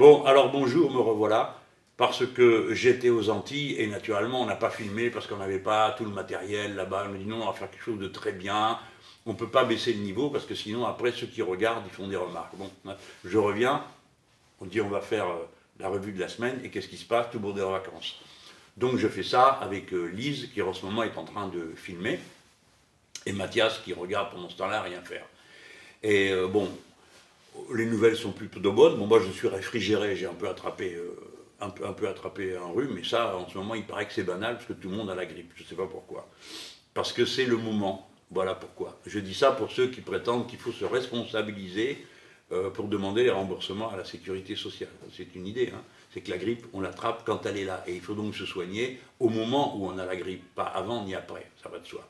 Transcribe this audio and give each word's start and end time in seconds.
Bon, 0.00 0.24
alors 0.24 0.50
bonjour, 0.50 0.90
me 0.90 0.98
revoilà, 0.98 1.60
parce 1.98 2.24
que 2.24 2.72
j'étais 2.72 3.10
aux 3.10 3.28
Antilles 3.28 3.74
et 3.76 3.86
naturellement 3.86 4.40
on 4.40 4.46
n'a 4.46 4.56
pas 4.56 4.70
filmé 4.70 5.10
parce 5.10 5.26
qu'on 5.26 5.36
n'avait 5.36 5.58
pas 5.58 5.90
tout 5.90 6.06
le 6.06 6.10
matériel 6.10 6.74
là-bas. 6.74 7.04
On 7.06 7.12
me 7.12 7.18
dit 7.18 7.26
non, 7.26 7.42
on 7.42 7.44
va 7.44 7.52
faire 7.52 7.70
quelque 7.70 7.84
chose 7.84 7.98
de 7.98 8.08
très 8.08 8.32
bien, 8.32 8.78
on 9.26 9.34
ne 9.34 9.36
peut 9.36 9.50
pas 9.50 9.64
baisser 9.64 9.92
le 9.92 9.98
niveau 10.00 10.30
parce 10.30 10.46
que 10.46 10.54
sinon 10.54 10.86
après 10.86 11.12
ceux 11.12 11.26
qui 11.26 11.42
regardent 11.42 11.84
ils 11.84 11.92
font 11.92 12.08
des 12.08 12.16
remarques. 12.16 12.54
Bon, 12.56 12.70
je 13.26 13.36
reviens, 13.36 13.84
on 14.62 14.64
dit 14.64 14.80
on 14.80 14.88
va 14.88 15.02
faire 15.02 15.28
euh, 15.28 15.46
la 15.78 15.90
revue 15.90 16.12
de 16.12 16.20
la 16.20 16.30
semaine 16.30 16.58
et 16.64 16.70
qu'est-ce 16.70 16.88
qui 16.88 16.96
se 16.96 17.04
passe? 17.04 17.26
Tout 17.30 17.38
le 17.38 17.48
monde 17.48 17.58
est 17.58 17.62
en 17.62 17.72
vacances. 17.72 18.22
Donc 18.78 18.96
je 18.96 19.06
fais 19.06 19.22
ça 19.22 19.48
avec 19.60 19.92
euh, 19.92 20.06
Lise 20.06 20.48
qui 20.54 20.62
en 20.62 20.72
ce 20.72 20.86
moment 20.86 21.02
est 21.02 21.18
en 21.18 21.24
train 21.24 21.48
de 21.48 21.74
filmer 21.76 22.18
et 23.26 23.34
Mathias 23.34 23.82
qui 23.84 23.92
regarde 23.92 24.30
pendant 24.30 24.48
ce 24.48 24.56
temps-là 24.56 24.80
rien 24.80 25.02
faire. 25.02 25.26
Et 26.02 26.30
euh, 26.30 26.46
bon, 26.46 26.70
les 27.74 27.86
nouvelles 27.86 28.16
sont 28.16 28.32
plutôt 28.32 28.72
bonnes. 28.72 28.96
Bon, 28.96 29.06
moi 29.06 29.20
je 29.20 29.30
suis 29.30 29.48
réfrigéré, 29.48 30.16
j'ai 30.16 30.26
un 30.26 30.34
peu 30.34 30.48
attrapé 30.48 30.96
un 31.60 31.70
peu, 31.70 31.86
un 31.86 31.92
peu 31.92 32.08
attrapé 32.08 32.56
un 32.56 32.72
rhume, 32.72 32.92
mais 32.94 33.04
ça 33.04 33.36
en 33.36 33.48
ce 33.48 33.56
moment 33.58 33.74
il 33.74 33.84
paraît 33.84 34.06
que 34.06 34.12
c'est 34.12 34.24
banal 34.24 34.54
parce 34.54 34.66
que 34.66 34.72
tout 34.72 34.88
le 34.88 34.96
monde 34.96 35.10
a 35.10 35.14
la 35.14 35.26
grippe. 35.26 35.52
Je 35.56 35.62
ne 35.62 35.68
sais 35.68 35.74
pas 35.74 35.86
pourquoi. 35.86 36.28
Parce 36.94 37.12
que 37.12 37.24
c'est 37.24 37.44
le 37.44 37.56
moment. 37.56 38.10
Voilà 38.30 38.54
pourquoi. 38.54 38.98
Je 39.06 39.18
dis 39.18 39.34
ça 39.34 39.50
pour 39.50 39.70
ceux 39.70 39.88
qui 39.88 40.00
prétendent 40.00 40.46
qu'il 40.46 40.58
faut 40.58 40.72
se 40.72 40.84
responsabiliser 40.84 41.98
euh, 42.52 42.70
pour 42.70 42.86
demander 42.86 43.24
les 43.24 43.30
remboursements 43.30 43.90
à 43.90 43.96
la 43.96 44.04
sécurité 44.04 44.54
sociale. 44.54 44.90
C'est 45.16 45.34
une 45.34 45.46
idée. 45.46 45.72
Hein. 45.74 45.82
C'est 46.12 46.20
que 46.20 46.30
la 46.30 46.38
grippe, 46.38 46.66
on 46.72 46.80
l'attrape 46.80 47.24
quand 47.24 47.44
elle 47.46 47.56
est 47.56 47.64
là. 47.64 47.82
Et 47.88 47.94
il 47.94 48.00
faut 48.00 48.14
donc 48.14 48.36
se 48.36 48.46
soigner 48.46 49.00
au 49.18 49.28
moment 49.28 49.76
où 49.76 49.86
on 49.86 49.98
a 49.98 50.06
la 50.06 50.16
grippe, 50.16 50.54
pas 50.54 50.64
avant 50.64 51.04
ni 51.04 51.14
après. 51.14 51.50
Ça 51.62 51.68
va 51.68 51.80
de 51.80 51.86
soi. 51.86 52.06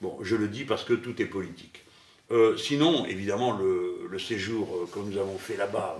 Bon, 0.00 0.18
je 0.22 0.34
le 0.34 0.48
dis 0.48 0.64
parce 0.64 0.82
que 0.82 0.94
tout 0.94 1.20
est 1.22 1.26
politique. 1.26 1.84
Euh, 2.30 2.56
sinon, 2.56 3.04
évidemment, 3.06 3.52
le, 3.56 4.18
séjour 4.18 4.76
euh, 4.76 4.86
que 4.92 5.00
nous 5.00 5.18
avons 5.18 5.38
fait 5.38 5.56
là-bas 5.56 5.98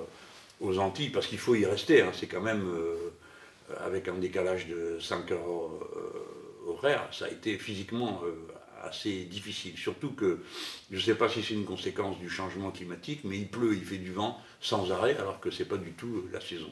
aux 0.60 0.78
Antilles, 0.78 1.10
parce 1.10 1.26
qu'il 1.26 1.38
faut 1.38 1.56
y 1.56 1.66
rester, 1.66 2.02
hein, 2.02 2.12
c'est 2.14 2.28
quand 2.28 2.40
même 2.40 2.64
avec 3.84 4.06
un 4.06 4.14
décalage 4.14 4.68
de 4.68 4.98
5 5.00 5.32
heures 5.32 5.70
horaires, 6.66 7.08
ça 7.10 7.24
a 7.24 7.28
été 7.28 7.58
physiquement 7.58 8.22
assez 8.84 9.24
difficile. 9.24 9.76
Surtout 9.76 10.12
que, 10.12 10.38
je 10.90 10.96
ne 10.96 11.00
sais 11.00 11.16
pas 11.16 11.28
si 11.28 11.42
c'est 11.42 11.54
une 11.54 11.64
conséquence 11.64 12.18
du 12.18 12.30
changement 12.30 12.70
climatique, 12.70 13.22
mais 13.24 13.38
il 13.38 13.48
pleut, 13.48 13.74
il 13.74 13.84
fait 13.84 13.98
du 13.98 14.12
vent 14.12 14.38
sans 14.60 14.92
arrêt, 14.92 15.16
alors 15.18 15.40
que 15.40 15.50
ce 15.50 15.62
n'est 15.62 15.68
pas 15.68 15.76
du 15.76 15.90
tout 15.92 16.24
la 16.32 16.40
saison. 16.40 16.70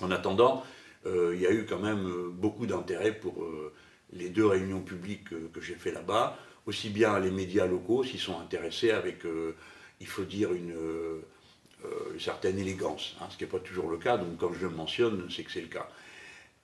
En 0.00 0.10
attendant, 0.10 0.64
euh, 1.06 1.32
il 1.34 1.40
y 1.40 1.46
a 1.46 1.52
eu 1.52 1.66
quand 1.66 1.78
même 1.78 2.06
euh, 2.06 2.30
beaucoup 2.30 2.66
d'intérêt 2.66 3.12
pour 3.12 3.42
euh, 3.42 3.72
les 4.12 4.30
deux 4.30 4.46
réunions 4.46 4.80
publiques 4.80 5.28
que 5.52 5.60
j'ai 5.60 5.74
fait 5.74 5.92
là-bas, 5.92 6.38
aussi 6.66 6.88
bien 6.88 7.18
les 7.18 7.30
médias 7.30 7.66
locaux 7.66 8.04
s'y 8.04 8.18
sont 8.18 8.38
intéressés 8.40 8.90
avec, 8.90 9.18
il 10.00 10.06
faut 10.06 10.24
dire, 10.24 10.52
une, 10.52 10.74
certaine 12.18 12.58
élégance, 12.58 13.16
hein, 13.20 13.26
ce 13.30 13.36
qui 13.36 13.44
n'est 13.44 13.50
pas 13.50 13.58
toujours 13.58 13.90
le 13.90 13.98
cas, 13.98 14.16
donc 14.16 14.38
quand 14.38 14.52
je 14.54 14.66
le 14.66 14.70
mentionne, 14.70 15.28
c'est 15.30 15.42
que 15.42 15.50
c'est 15.50 15.60
le 15.60 15.68
cas. 15.68 15.88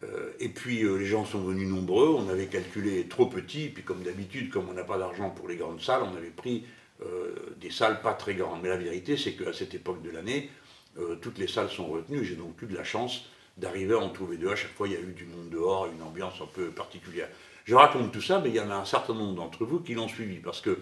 Euh, 0.03 0.33
et 0.41 0.49
puis 0.49 0.83
euh, 0.83 0.97
les 0.97 1.07
gens 1.07 1.25
sont 1.25 1.41
venus 1.41 1.69
nombreux, 1.69 2.09
on 2.09 2.29
avait 2.29 2.47
calculé 2.47 3.07
trop 3.07 3.27
petit, 3.27 3.69
puis 3.69 3.83
comme 3.83 4.03
d'habitude, 4.03 4.51
comme 4.51 4.69
on 4.69 4.73
n'a 4.73 4.85
pas 4.85 4.99
d'argent 4.99 5.31
pour 5.31 5.49
les 5.49 5.57
grandes 5.57 5.81
salles, 5.81 6.03
on 6.03 6.17
avait 6.17 6.31
pris 6.31 6.65
euh, 7.03 7.35
des 7.61 7.71
salles 7.71 8.01
pas 8.01 8.15
très 8.15 8.35
grandes. 8.35 8.61
Mais 8.63 8.71
la 8.71 8.79
vérité, 8.79 9.17
c'est 9.17 9.33
qu'à 9.33 9.53
cette 9.53 9.75
époque 9.75 10.03
de 10.03 10.11
l'année, 10.11 10.51
toutes 11.23 11.39
les 11.39 11.47
salles 11.47 11.71
sont 11.71 11.87
retenues, 11.87 12.25
j'ai 12.25 12.35
donc 12.35 12.61
eu 12.63 12.67
de 12.67 12.75
la 12.75 12.83
chance 12.83 13.27
d'arriver 13.57 13.95
à 13.95 13.99
en 13.99 14.09
trouver 14.09 14.37
deux. 14.37 14.51
À 14.51 14.57
chaque 14.57 14.73
fois, 14.73 14.89
il 14.89 14.95
y 14.95 14.97
a 14.97 15.01
eu 15.01 15.13
du 15.13 15.25
monde 15.25 15.49
dehors, 15.49 15.87
une 15.87 16.03
ambiance 16.03 16.35
un 16.43 16.49
peu 16.53 16.71
particulière. 16.71 17.29
Je 17.65 17.75
raconte 17.75 18.13
tout 18.13 18.23
ça, 18.23 18.41
mais 18.41 18.51
il 18.51 18.57
y 18.57 18.61
en 18.61 18.71
a 18.71 18.75
un 18.75 18.85
certain 18.85 19.15
nombre 19.15 19.35
d'entre 19.35 19.65
vous 19.65 19.81
qui 19.81 19.95
l'ont 19.95 20.09
suivi, 20.09 20.37
parce 20.37 20.61
que 20.61 20.79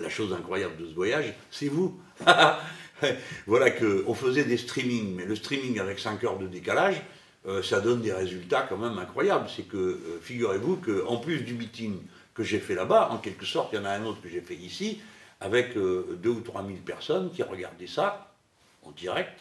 la 0.00 0.08
chose 0.08 0.32
incroyable 0.32 0.76
de 0.76 0.86
ce 0.86 0.94
voyage, 0.94 1.34
c'est 1.50 1.68
vous. 1.68 1.98
voilà 3.46 3.70
qu'on 3.70 4.14
faisait 4.14 4.44
des 4.44 4.56
streamings, 4.56 5.14
mais 5.14 5.24
le 5.24 5.36
streaming 5.36 5.78
avec 5.78 5.98
5 5.98 6.22
heures 6.24 6.38
de 6.38 6.46
décalage, 6.46 7.02
euh, 7.46 7.62
ça 7.62 7.80
donne 7.80 8.00
des 8.00 8.12
résultats 8.12 8.62
quand 8.62 8.76
même 8.76 8.98
incroyables. 8.98 9.48
C'est 9.54 9.62
que, 9.62 9.76
euh, 9.76 10.20
figurez-vous 10.20 10.76
qu'en 10.76 11.18
plus 11.18 11.40
du 11.40 11.54
meeting 11.54 11.98
que 12.34 12.42
j'ai 12.42 12.58
fait 12.58 12.74
là-bas, 12.74 13.10
en 13.10 13.18
quelque 13.18 13.46
sorte, 13.46 13.72
il 13.72 13.76
y 13.76 13.78
en 13.78 13.84
a 13.84 13.90
un 13.90 14.04
autre 14.04 14.20
que 14.20 14.28
j'ai 14.28 14.40
fait 14.40 14.56
ici, 14.56 15.00
avec 15.40 15.74
2 15.74 15.80
euh, 15.80 16.28
ou 16.28 16.40
3 16.40 16.66
000 16.66 16.78
personnes 16.84 17.30
qui 17.30 17.42
regardaient 17.42 17.86
ça 17.86 18.34
en 18.82 18.90
direct, 18.90 19.40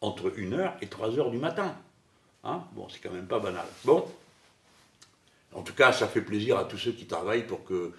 entre 0.00 0.30
1h 0.30 0.72
et 0.80 0.86
3h 0.86 1.30
du 1.30 1.38
matin. 1.38 1.74
Hein? 2.44 2.62
Bon, 2.72 2.88
c'est 2.88 3.00
quand 3.00 3.12
même 3.12 3.26
pas 3.26 3.38
banal. 3.38 3.66
Bon, 3.84 4.06
en 5.54 5.62
tout 5.62 5.74
cas, 5.74 5.92
ça 5.92 6.08
fait 6.08 6.20
plaisir 6.20 6.58
à 6.58 6.64
tous 6.64 6.78
ceux 6.78 6.92
qui 6.92 7.06
travaillent 7.06 7.46
pour 7.46 7.64
que 7.64 7.92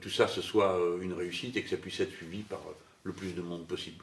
tout 0.00 0.10
ça 0.10 0.26
ce 0.26 0.40
soit 0.40 0.78
une 1.02 1.12
réussite 1.12 1.56
et 1.56 1.62
que 1.62 1.68
ça 1.68 1.76
puisse 1.76 2.00
être 2.00 2.12
suivi 2.12 2.38
par 2.40 2.60
le 3.02 3.12
plus 3.12 3.34
de 3.34 3.42
monde 3.42 3.66
possible. 3.66 4.02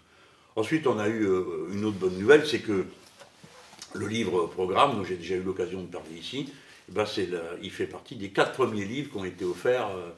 Ensuite, 0.55 0.85
on 0.85 0.99
a 0.99 1.09
eu 1.09 1.25
une 1.71 1.85
autre 1.85 1.97
bonne 1.97 2.17
nouvelle, 2.17 2.45
c'est 2.45 2.59
que 2.59 2.85
le 3.93 4.07
livre 4.07 4.47
programme, 4.47 4.95
dont 4.95 5.03
j'ai 5.03 5.17
déjà 5.17 5.35
eu 5.35 5.43
l'occasion 5.43 5.81
de 5.81 5.87
parler 5.87 6.15
ici, 6.17 6.51
eh 6.89 6.91
ben 6.91 7.05
il 7.61 7.71
fait 7.71 7.87
partie 7.87 8.15
des 8.15 8.29
quatre 8.29 8.53
premiers 8.53 8.85
livres 8.85 9.11
qui 9.11 9.17
ont 9.17 9.25
été 9.25 9.45
offerts 9.45 9.89
euh, 9.89 10.09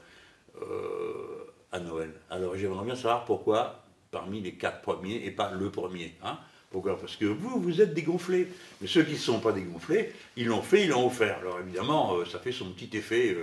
euh, 0.62 1.52
à 1.72 1.80
Noël. 1.80 2.12
Alors 2.30 2.56
j'aimerais 2.56 2.84
bien 2.84 2.94
savoir 2.94 3.24
pourquoi 3.24 3.84
parmi 4.10 4.40
les 4.40 4.54
quatre 4.54 4.80
premiers 4.80 5.24
et 5.24 5.30
pas 5.30 5.52
le 5.52 5.70
premier. 5.70 6.14
Hein 6.22 6.38
pourquoi? 6.74 6.98
Parce 6.98 7.14
que 7.14 7.24
vous, 7.24 7.60
vous 7.60 7.80
êtes 7.80 7.94
dégonflés. 7.94 8.48
Mais 8.80 8.88
ceux 8.88 9.04
qui 9.04 9.12
ne 9.12 9.16
sont 9.16 9.38
pas 9.38 9.52
dégonflés, 9.52 10.12
ils 10.36 10.46
l'ont 10.46 10.60
fait, 10.60 10.82
ils 10.82 10.88
l'ont 10.88 11.06
offert. 11.06 11.38
Alors 11.38 11.60
évidemment, 11.60 12.16
euh, 12.16 12.24
ça 12.24 12.40
fait 12.40 12.50
son 12.50 12.72
petit 12.72 12.96
effet 12.96 13.36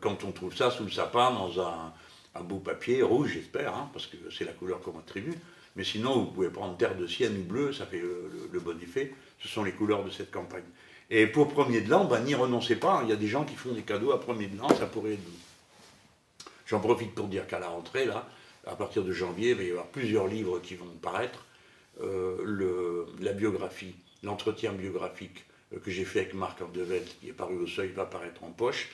quand 0.00 0.22
on 0.22 0.30
trouve 0.30 0.54
ça 0.54 0.70
sous 0.70 0.84
le 0.84 0.90
sapin 0.90 1.32
dans 1.32 1.60
un, 1.60 2.42
beau 2.42 2.58
papier 2.58 3.02
rouge, 3.02 3.32
j'espère, 3.34 3.74
hein, 3.74 3.90
parce 3.92 4.06
que 4.06 4.16
c'est 4.30 4.44
la 4.44 4.52
couleur 4.52 4.80
qu'on 4.80 4.96
attribue. 4.98 5.34
Mais 5.74 5.82
sinon, 5.82 6.20
vous 6.20 6.30
pouvez 6.30 6.50
prendre 6.50 6.76
terre 6.76 6.96
de 6.96 7.06
sienne 7.06 7.36
ou 7.36 7.42
bleu, 7.42 7.72
ça 7.72 7.86
fait 7.86 8.00
le, 8.00 8.60
bon 8.60 8.80
effet. 8.80 9.12
Ce 9.40 9.48
sont 9.48 9.64
les 9.64 9.72
couleurs 9.72 10.04
de 10.04 10.10
cette 10.10 10.30
campagne. 10.30 10.62
Et 11.10 11.26
pour 11.26 11.48
premier 11.48 11.80
de 11.80 11.90
l'an, 11.90 12.04
ben, 12.04 12.20
n'y 12.20 12.34
renoncez 12.34 12.76
pas. 12.76 13.00
Il 13.02 13.10
y 13.10 13.12
a 13.12 13.16
des 13.16 13.26
gens 13.26 13.44
qui 13.44 13.56
font 13.56 13.72
des 13.72 13.82
cadeaux 13.82 14.12
à 14.12 14.20
premier 14.20 14.46
de 14.46 14.56
l'an, 14.56 14.68
ça 14.68 14.86
pourrait 14.86 15.14
être. 15.14 15.22
J'en 16.66 16.80
profite 16.80 17.14
pour 17.14 17.26
dire 17.26 17.46
qu'à 17.46 17.58
la 17.58 17.68
rentrée, 17.68 18.06
là, 18.06 18.26
à 18.66 18.76
partir 18.76 19.02
de 19.02 19.12
janvier, 19.12 19.50
il 19.50 19.56
va 19.56 19.62
y 19.62 19.70
avoir 19.70 19.86
plusieurs 19.86 20.28
livres 20.28 20.60
qui 20.60 20.76
vont 20.76 20.86
paraître. 21.02 21.44
Euh, 22.00 23.06
la 23.20 23.32
biographie, 23.32 23.94
l'entretien 24.24 24.72
biographique 24.72 25.44
euh, 25.72 25.78
que 25.78 25.90
j'ai 25.90 26.04
fait 26.04 26.20
avec 26.20 26.34
Marc 26.34 26.60
Andevel, 26.62 27.02
qui 27.20 27.28
est 27.28 27.32
paru 27.32 27.56
au 27.56 27.66
seuil, 27.66 27.88
va 27.88 28.06
paraître 28.06 28.42
en 28.44 28.50
poche. 28.50 28.88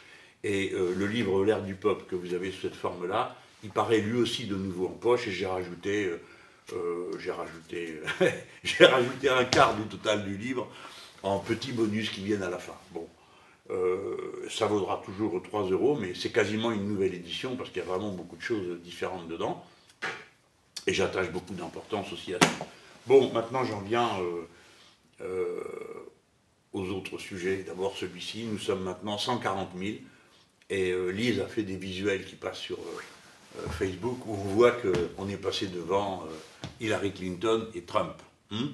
Et 0.44 0.72
euh, 0.72 0.94
le 0.96 1.06
livre 1.06 1.44
L'air 1.44 1.62
du 1.62 1.74
peuple 1.74 2.04
que 2.08 2.16
vous 2.16 2.34
avez 2.34 2.50
sous 2.50 2.62
cette 2.62 2.74
forme-là, 2.74 3.36
il 3.62 3.70
paraît 3.70 4.00
lui 4.00 4.18
aussi 4.18 4.46
de 4.46 4.56
nouveau 4.56 4.86
en 4.86 4.92
poche, 4.92 5.26
et 5.28 5.32
j'ai 5.32 5.46
rajouté 5.46 6.10
euh, 6.72 7.10
j'ai 7.18 7.32
rajouté, 7.32 8.00
rajouté 8.80 9.28
un 9.28 9.44
quart 9.44 9.74
du 9.74 9.82
total 9.82 10.24
du 10.24 10.36
livre 10.36 10.68
en 11.22 11.40
petits 11.40 11.72
bonus 11.72 12.10
qui 12.10 12.22
viennent 12.22 12.44
à 12.44 12.50
la 12.50 12.58
fin. 12.58 12.76
Bon, 12.92 13.08
ça 14.48 14.66
vaudra 14.66 15.02
toujours 15.04 15.42
3 15.42 15.70
euros, 15.70 15.96
mais 16.00 16.14
c'est 16.14 16.30
quasiment 16.30 16.70
une 16.70 16.86
nouvelle 16.86 17.14
édition 17.14 17.56
parce 17.56 17.70
qu'il 17.70 17.82
y 17.82 17.84
a 17.84 17.88
vraiment 17.88 18.12
beaucoup 18.12 18.36
de 18.36 18.42
choses 18.42 18.80
différentes 18.82 19.26
dedans. 19.26 19.64
Et 20.86 20.94
j'attache 20.94 21.30
beaucoup 21.30 21.54
d'importance 21.54 22.12
aussi 22.12 22.34
à 22.34 22.38
ça. 22.40 22.66
Bon, 23.06 23.32
maintenant 23.32 23.64
j'en 23.64 23.80
viens 23.80 24.10
euh, 25.20 25.62
aux 26.72 26.88
autres 26.88 27.18
sujets. 27.18 27.64
D'abord 27.64 27.96
celui-ci, 27.96 28.44
nous 28.44 28.58
sommes 28.58 28.82
maintenant 28.82 29.18
140 29.18 29.70
000 29.78 29.92
et 30.70 30.94
Lise 31.12 31.40
a 31.40 31.46
fait 31.46 31.64
des 31.64 31.76
visuels 31.76 32.24
qui 32.24 32.36
passent 32.36 32.60
sur 32.60 32.78
Facebook 33.70 34.24
où 34.26 34.34
on 34.34 34.54
voit 34.54 34.70
qu'on 34.70 35.28
est 35.28 35.36
passé 35.36 35.66
devant 35.66 36.24
Hillary 36.80 37.12
Clinton 37.12 37.66
et 37.74 37.82
Trump. 37.82 38.14
Hmm? 38.52 38.68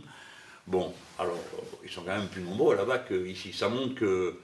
bon, 0.67 0.93
alors, 1.19 1.39
ils 1.85 1.91
sont 1.91 2.03
quand 2.03 2.17
même 2.17 2.29
plus 2.29 2.43
nombreux 2.43 2.77
là-bas 2.77 2.99
qu'ici. 2.99 3.53
Ça 3.53 3.69
montre 3.69 3.95
que 3.95 4.39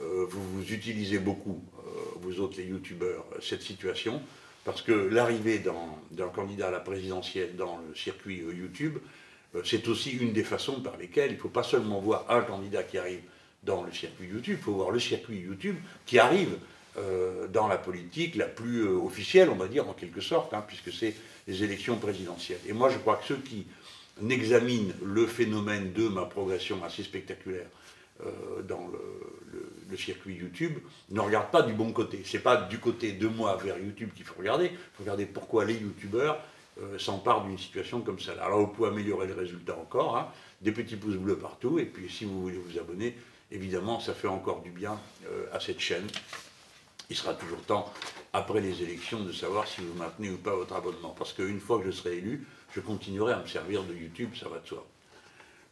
euh, 0.00 0.26
vous, 0.28 0.42
vous, 0.50 0.72
utilisez 0.72 1.18
beaucoup, 1.18 1.62
euh, 1.78 1.90
vous 2.16 2.40
autres 2.40 2.58
les 2.58 2.66
youtubeurs, 2.66 3.24
cette 3.40 3.62
situation, 3.62 4.20
parce 4.64 4.82
que 4.82 4.92
l'arrivée 4.92 5.62
d'un 6.10 6.28
candidat 6.28 6.68
à 6.68 6.70
la 6.70 6.80
présidentielle 6.80 7.56
dans 7.56 7.78
le 7.78 7.94
circuit 7.94 8.40
euh, 8.40 8.54
YouTube, 8.54 8.98
c'est 9.64 9.88
aussi 9.88 10.12
une 10.12 10.32
des 10.32 10.44
façons 10.44 10.80
par 10.80 10.96
lesquelles 10.96 11.30
il 11.30 11.36
ne 11.36 11.40
faut 11.40 11.48
pas 11.48 11.62
seulement 11.62 12.00
voir 12.00 12.26
un 12.30 12.42
candidat 12.42 12.82
qui 12.82 12.98
arrive 12.98 13.20
dans 13.62 13.82
le 13.82 13.92
circuit 13.92 14.28
YouTube, 14.28 14.58
il 14.60 14.64
faut 14.64 14.72
voir 14.72 14.90
le 14.90 15.00
circuit 15.00 15.38
YouTube 15.38 15.76
qui 16.04 16.18
arrive 16.18 16.56
dans 17.52 17.66
la 17.66 17.76
politique 17.76 18.36
la 18.36 18.46
plus 18.46 18.86
officielle, 18.86 19.50
on 19.50 19.56
va 19.56 19.68
dire 19.68 19.88
en 19.88 19.92
quelque 19.92 20.20
sorte, 20.20 20.54
hein, 20.54 20.64
puisque 20.66 20.92
c'est 20.92 21.14
les 21.46 21.62
élections 21.62 21.96
présidentielles. 21.96 22.60
Et 22.66 22.72
moi, 22.72 22.88
je 22.90 22.98
crois 22.98 23.16
que 23.16 23.26
ceux 23.26 23.36
qui 23.36 23.66
n'examinent 24.20 24.94
le 25.02 25.26
phénomène 25.26 25.92
de 25.92 26.08
ma 26.08 26.24
progression 26.24 26.82
assez 26.84 27.02
spectaculaire 27.02 27.66
euh, 28.24 28.62
dans 28.62 28.88
le, 28.88 29.96
circuit 29.96 30.34
YouTube 30.34 30.74
ne 31.08 31.20
regardent 31.20 31.50
pas 31.50 31.62
du 31.62 31.72
bon 31.72 31.90
côté. 31.90 32.20
C'est 32.26 32.40
pas 32.40 32.56
du 32.56 32.78
côté 32.78 33.12
de 33.12 33.28
moi 33.28 33.56
vers 33.56 33.78
YouTube 33.78 34.10
qu'il 34.14 34.26
faut 34.26 34.34
regarder. 34.38 34.66
Il 34.66 34.78
faut 34.92 35.04
regarder 35.04 35.24
pourquoi 35.24 35.64
les 35.64 35.72
YouTubeurs 35.72 36.38
euh, 36.82 36.98
s'emparent 36.98 37.44
d'une 37.44 37.58
situation 37.58 38.00
comme 38.00 38.20
ça. 38.20 38.32
Alors 38.42 38.60
vous 38.60 38.66
pouvez 38.68 38.88
améliorer 38.88 39.26
le 39.26 39.34
résultat 39.34 39.76
encore, 39.76 40.16
hein. 40.16 40.28
des 40.60 40.72
petits 40.72 40.96
pouces 40.96 41.16
bleus 41.16 41.38
partout, 41.38 41.78
et 41.78 41.86
puis 41.86 42.10
si 42.10 42.24
vous 42.24 42.42
voulez 42.42 42.58
vous 42.58 42.78
abonner, 42.78 43.16
évidemment, 43.50 44.00
ça 44.00 44.12
fait 44.14 44.28
encore 44.28 44.60
du 44.60 44.70
bien 44.70 44.98
euh, 45.30 45.46
à 45.52 45.60
cette 45.60 45.80
chaîne. 45.80 46.06
Il 47.08 47.16
sera 47.16 47.34
toujours 47.34 47.62
temps 47.62 47.92
après 48.32 48.60
les 48.60 48.82
élections 48.82 49.20
de 49.20 49.32
savoir 49.32 49.66
si 49.66 49.80
vous 49.80 49.94
maintenez 49.94 50.30
ou 50.30 50.36
pas 50.36 50.54
votre 50.54 50.74
abonnement. 50.74 51.14
Parce 51.16 51.32
qu'une 51.32 51.60
fois 51.60 51.78
que 51.78 51.86
je 51.86 51.92
serai 51.92 52.18
élu, 52.18 52.46
je 52.74 52.80
continuerai 52.80 53.32
à 53.32 53.38
me 53.38 53.46
servir 53.46 53.82
de 53.84 53.94
YouTube, 53.94 54.30
ça 54.38 54.48
va 54.48 54.58
de 54.58 54.66
soi. 54.66 54.86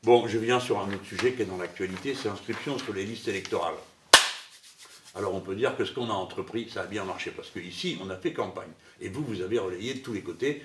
Bon, 0.05 0.27
je 0.29 0.39
viens 0.39 0.61
sur 0.61 0.79
un 0.79 0.89
autre 0.89 1.05
sujet 1.05 1.33
qui 1.33 1.43
est 1.43 1.47
dans 1.47 1.57
l'actualité, 1.57 2.15
c'est 2.15 2.29
l'inscription 2.29 2.79
sur 2.79 2.93
les 2.93 3.05
listes 3.05 3.29
électorales. 3.29 3.75
Alors 5.15 5.35
on 5.35 5.41
peut 5.41 5.55
dire 5.55 5.77
que 5.77 5.85
ce 5.85 5.93
qu'on 5.93 6.11
a 6.11 6.15
entrepris, 6.15 6.69
ça 6.69 6.83
a 6.83 6.87
bien 6.87 7.05
marché, 7.05 7.31
parce 7.31 7.51
qu'ici, 7.51 7.99
on 8.03 8.11
a 8.11 8.17
fait 8.17 8.33
campagne. 8.33 8.71
Et 9.01 9.09
vous, 9.09 9.25
vous 9.25 9.41
avez 9.41 9.59
relayé 9.59 9.95
de 9.95 10.01
tous 10.01 10.13
les 10.13 10.23
côtés 10.23 10.63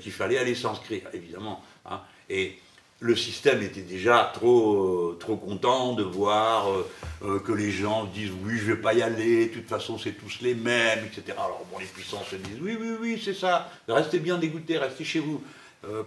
qu'il 0.00 0.12
fallait 0.12 0.38
aller 0.38 0.54
s'inscrire, 0.54 1.02
évidemment. 1.12 1.62
Hein. 1.86 2.00
Et 2.28 2.58
le 3.00 3.14
système 3.14 3.62
était 3.62 3.82
déjà 3.82 4.30
trop, 4.34 5.16
trop 5.20 5.36
content 5.36 5.92
de 5.92 6.02
voir 6.02 6.68
euh, 6.68 6.90
euh, 7.22 7.38
que 7.38 7.52
les 7.52 7.70
gens 7.70 8.04
disent 8.04 8.32
oui, 8.44 8.58
je 8.58 8.70
ne 8.70 8.74
vais 8.74 8.82
pas 8.82 8.94
y 8.94 9.02
aller, 9.02 9.46
de 9.46 9.54
toute 9.54 9.68
façon, 9.68 9.98
c'est 9.98 10.12
tous 10.12 10.40
les 10.40 10.54
mêmes, 10.54 11.04
etc. 11.04 11.36
Alors 11.38 11.64
bon, 11.70 11.78
les 11.78 11.86
puissants 11.86 12.24
se 12.28 12.36
disent 12.36 12.58
oui, 12.60 12.76
oui, 12.80 12.96
oui, 13.00 13.22
c'est 13.24 13.34
ça, 13.34 13.70
restez 13.88 14.18
bien 14.18 14.38
dégoûtés, 14.38 14.78
restez 14.78 15.04
chez 15.04 15.20
vous, 15.20 15.42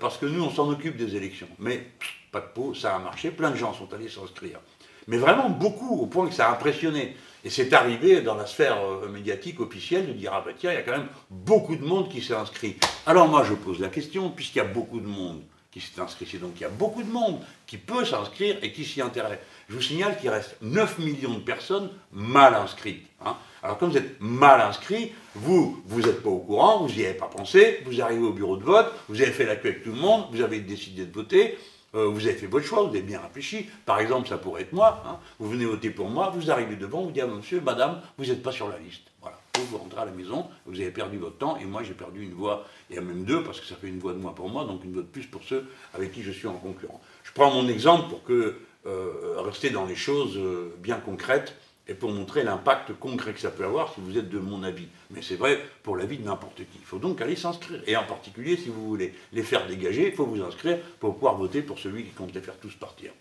parce 0.02 0.18
que 0.18 0.26
nous, 0.26 0.44
on 0.44 0.50
s'en 0.50 0.70
occupe 0.70 0.98
des 0.98 1.16
élections. 1.16 1.48
Mais 1.60 1.88
pas 2.32 2.42
de 2.42 2.48
peau, 2.54 2.74
ça 2.74 2.96
a 2.96 3.00
marché, 3.00 3.32
plein 3.32 3.52
de 3.52 3.56
gens 3.56 3.74
sont 3.74 3.92
allés 3.94 4.10
s'inscrire. 4.10 4.60
Mais 5.08 5.18
vraiment 5.18 5.50
beaucoup, 5.50 5.98
au 5.98 6.08
point 6.08 6.28
que 6.28 6.34
ça 6.34 6.50
a 6.50 6.52
impressionné. 6.52 7.16
Et 7.44 7.50
c'est 7.50 7.74
arrivé 7.74 8.22
dans 8.22 8.36
la 8.36 8.46
sphère 8.46 8.78
euh, 8.84 9.10
médiatique 9.10 9.60
officielle 9.60 10.08
de 10.08 10.14
dire, 10.14 10.32
ah 10.34 10.44
ben 10.46 10.54
tiens, 10.58 10.72
il 10.72 10.76
y 10.76 10.78
a 10.78 10.84
quand 10.84 10.92
même 10.92 11.10
beaucoup 11.30 11.76
de 11.76 11.84
monde 11.84 12.10
qui 12.10 12.22
s'est 12.22 12.36
inscrit. 12.36 12.76
Alors 13.06 13.28
moi 13.28 13.44
je 13.44 13.54
pose 13.54 13.80
la 13.80 13.90
question, 13.90 14.30
puisqu'il 14.30 14.60
y 14.60 14.62
a 14.62 14.66
beaucoup 14.66 15.00
de 15.00 15.08
monde 15.08 15.42
qui 15.72 15.80
s'est 15.80 16.00
inscrit, 16.00 16.28
c'est 16.30 16.38
donc 16.38 16.52
il 16.58 16.62
y 16.62 16.66
a 16.66 16.70
beaucoup 16.70 17.02
de 17.02 17.10
monde 17.10 17.40
qui 17.66 17.78
peut 17.78 18.06
s'inscrire 18.06 18.58
et 18.62 18.72
qui 18.72 18.86
s'y 18.86 19.02
intéresse. 19.02 19.40
Je 19.70 19.76
vous 19.76 19.82
signale 19.82 20.18
qu'il 20.20 20.30
reste 20.30 20.58
9 20.62 21.00
millions 21.00 21.34
de 21.34 21.40
personnes 21.40 21.90
mal 22.12 22.54
inscrites. 22.54 23.08
Hein. 23.26 23.36
Alors 23.64 23.78
comme 23.78 23.90
vous 23.92 23.98
êtes 23.98 24.20
mal 24.20 24.60
inscrit, 24.60 25.14
vous, 25.34 25.82
vous 25.86 26.02
n'êtes 26.02 26.22
pas 26.22 26.30
au 26.30 26.40
courant, 26.40 26.86
vous 26.86 26.94
n'y 26.94 27.06
avez 27.06 27.14
pas 27.14 27.28
pensé, 27.28 27.82
vous 27.86 28.02
arrivez 28.02 28.24
au 28.24 28.34
bureau 28.34 28.58
de 28.58 28.64
vote, 28.64 28.92
vous 29.08 29.22
avez 29.22 29.32
fait 29.32 29.46
la 29.46 29.56
queue 29.56 29.70
avec 29.70 29.84
tout 29.84 29.92
le 29.92 30.00
monde, 30.00 30.26
vous 30.32 30.42
avez 30.42 30.60
décidé 30.60 31.06
de 31.06 31.14
voter, 31.14 31.58
euh, 31.96 32.06
vous 32.06 32.26
avez 32.26 32.36
fait 32.36 32.48
votre 32.48 32.66
choix, 32.66 32.84
vous 32.84 32.90
avez 32.90 33.02
bien 33.02 33.20
réfléchi. 33.20 33.68
Par 33.86 34.00
exemple, 34.00 34.28
ça 34.28 34.38
pourrait 34.38 34.64
être 34.64 34.74
moi. 34.74 35.04
Hein. 35.06 35.20
Vous 35.40 35.50
venez 35.50 35.66
voter 35.66 35.90
pour 35.90 36.10
moi, 36.10 36.32
vous 36.34 36.50
arrivez 36.52 36.76
devant, 36.76 37.02
vous 37.02 37.12
dites 37.12 37.24
à 37.24 37.28
monsieur, 37.28 37.62
madame, 37.62 38.02
vous 38.18 38.26
n'êtes 38.26 38.42
pas 38.42 38.52
sur 38.52 38.70
la 38.70 38.78
liste. 38.78 39.04
Voilà. 39.22 39.38
Vous, 39.70 39.78
rentrez 39.78 40.02
à 40.02 40.06
la 40.06 40.12
maison, 40.12 40.48
vous 40.66 40.80
avez 40.80 40.92
perdu 40.92 41.18
votre 41.18 41.38
temps, 41.38 41.58
et 41.58 41.66
moi 41.66 41.84
j'ai 41.84 41.94
perdu 41.94 42.24
une 42.24 42.34
voix, 42.34 42.66
et 42.90 42.96
même 42.96 43.26
deux, 43.26 43.44
parce 43.44 43.60
que 43.60 43.66
ça 43.66 43.76
fait 43.76 43.90
une 43.90 44.00
voix 44.00 44.14
de 44.14 44.18
moins 44.18 44.32
pour 44.32 44.50
moi, 44.50 44.64
donc 44.64 44.84
une 44.86 44.94
voix 44.94 45.02
de 45.02 45.08
plus 45.08 45.28
pour 45.28 45.44
ceux 45.44 45.70
avec 45.94 46.14
qui 46.14 46.24
je 46.24 46.32
suis 46.32 46.48
en 46.48 46.54
concurrent. 46.54 47.02
Je 47.24 47.32
prends 47.34 47.52
mon 47.52 47.68
exemple 47.68 48.10
pour 48.10 48.24
que 48.24 48.58
euh, 48.88 49.36
rester 49.38 49.70
dans 49.70 49.86
les 49.86 49.96
choses 49.96 50.38
euh, 50.38 50.74
bien 50.80 50.96
concrètes 50.96 51.56
et 51.92 51.94
pour 51.94 52.10
montrer 52.10 52.44
l'impact 52.44 52.94
concret 52.94 53.34
que 53.34 53.42
ça 53.42 53.52
peut 53.52 53.66
avoir 53.66 53.94
si 53.94 54.00
vous 54.00 54.18
êtes 54.18 54.30
de 54.30 54.40
mon 54.40 54.64
avis. 54.64 54.88
Mais 55.10 55.22
c'est 55.22 55.36
vrai 55.36 55.60
pour 55.84 55.98
l'avis 55.98 56.18
de 56.18 56.24
n'importe 56.24 56.56
qui. 56.56 56.80
Il 56.80 56.86
faut 56.86 57.00
donc 57.00 57.20
aller 57.20 57.36
s'inscrire. 57.36 57.82
Et 57.86 57.98
en 57.98 58.06
particulier, 58.06 58.56
si 58.56 58.70
vous 58.70 58.88
voulez 58.88 59.14
les 59.34 59.44
faire 59.44 59.68
dégager, 59.68 60.08
il 60.08 60.16
faut 60.16 60.26
vous 60.26 60.42
inscrire 60.42 60.80
pour 61.02 61.16
pouvoir 61.16 61.36
voter 61.36 61.62
pour 61.62 61.80
celui 61.80 62.06
qui 62.06 62.12
compte 62.12 62.34
les 62.34 62.40
faire 62.40 62.58
tous 62.58 62.74
partir. 62.76 63.12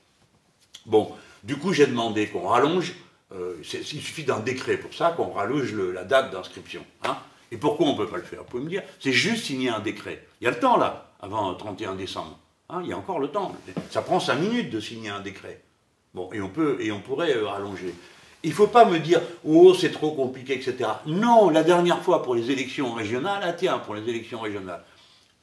Bon, 0.87 1.11
du 1.43 1.57
coup, 1.57 1.73
j'ai 1.73 1.89
demandé 1.89 2.29
qu'on 2.29 2.47
rallonge, 2.47 2.95
euh, 3.33 3.57
il 3.61 3.85
suffit 3.85 4.23
d'un 4.23 4.39
décret 4.39 4.77
pour 4.77 4.95
ça, 4.95 5.11
qu'on 5.11 5.33
rallonge 5.33 5.75
la 5.75 6.05
date 6.05 6.31
d'inscription. 6.31 6.85
Hein. 7.05 7.17
et 7.51 7.57
pourquoi 7.57 7.89
on 7.89 7.93
ne 7.95 7.97
peut 7.97 8.09
pas 8.09 8.19
le 8.19 8.23
faire? 8.23 8.45
Vous 8.45 8.51
pouvez 8.51 8.63
me 8.63 8.71
dire, 8.71 8.85
c'est 9.01 9.13
juste 9.13 9.47
signer 9.47 9.71
un 9.71 9.81
décret. 9.81 10.25
Il 10.41 10.45
y 10.45 10.47
a 10.47 10.53
le 10.53 10.61
temps 10.61 10.77
là, 10.77 11.11
avant 11.21 11.51
le 11.51 11.57
31 11.57 11.97
décembre. 11.97 12.39
Hein, 12.69 12.83
il 12.85 12.91
y 12.91 12.93
a 12.93 12.97
encore 12.97 13.19
le 13.19 13.29
temps. 13.29 13.53
Ça 13.91 14.01
prend 14.01 14.21
5 14.21 14.37
minutes 14.37 14.71
de 14.71 14.79
signer 14.79 15.09
un 15.09 15.21
décret. 15.21 15.61
Bon, 16.15 16.33
et 16.33 16.41
on, 16.41 16.49
peut, 16.49 16.77
et 16.81 16.93
on 16.93 17.01
pourrait 17.01 17.37
euh, 17.37 17.49
rallonger. 17.49 17.95
Il 18.43 18.51
ne 18.51 18.55
faut 18.55 18.69
pas 18.69 18.85
me 18.85 18.99
dire 18.99 19.21
oh 19.45 19.75
c'est 19.75 19.93
trop 19.93 20.13
compliqué, 20.13 20.55
etc. 20.55 20.89
Non, 21.07 21.51
la 21.51 21.63
dernière 21.63 22.03
fois 22.03 22.23
pour 22.23 22.35
les 22.35 22.51
élections 22.51 22.93
régionales, 22.95 23.43
ah 23.45 23.53
tiens, 23.53 23.79
pour 23.79 23.95
les 23.95 24.09
élections 24.09 24.41
régionales, 24.41 24.83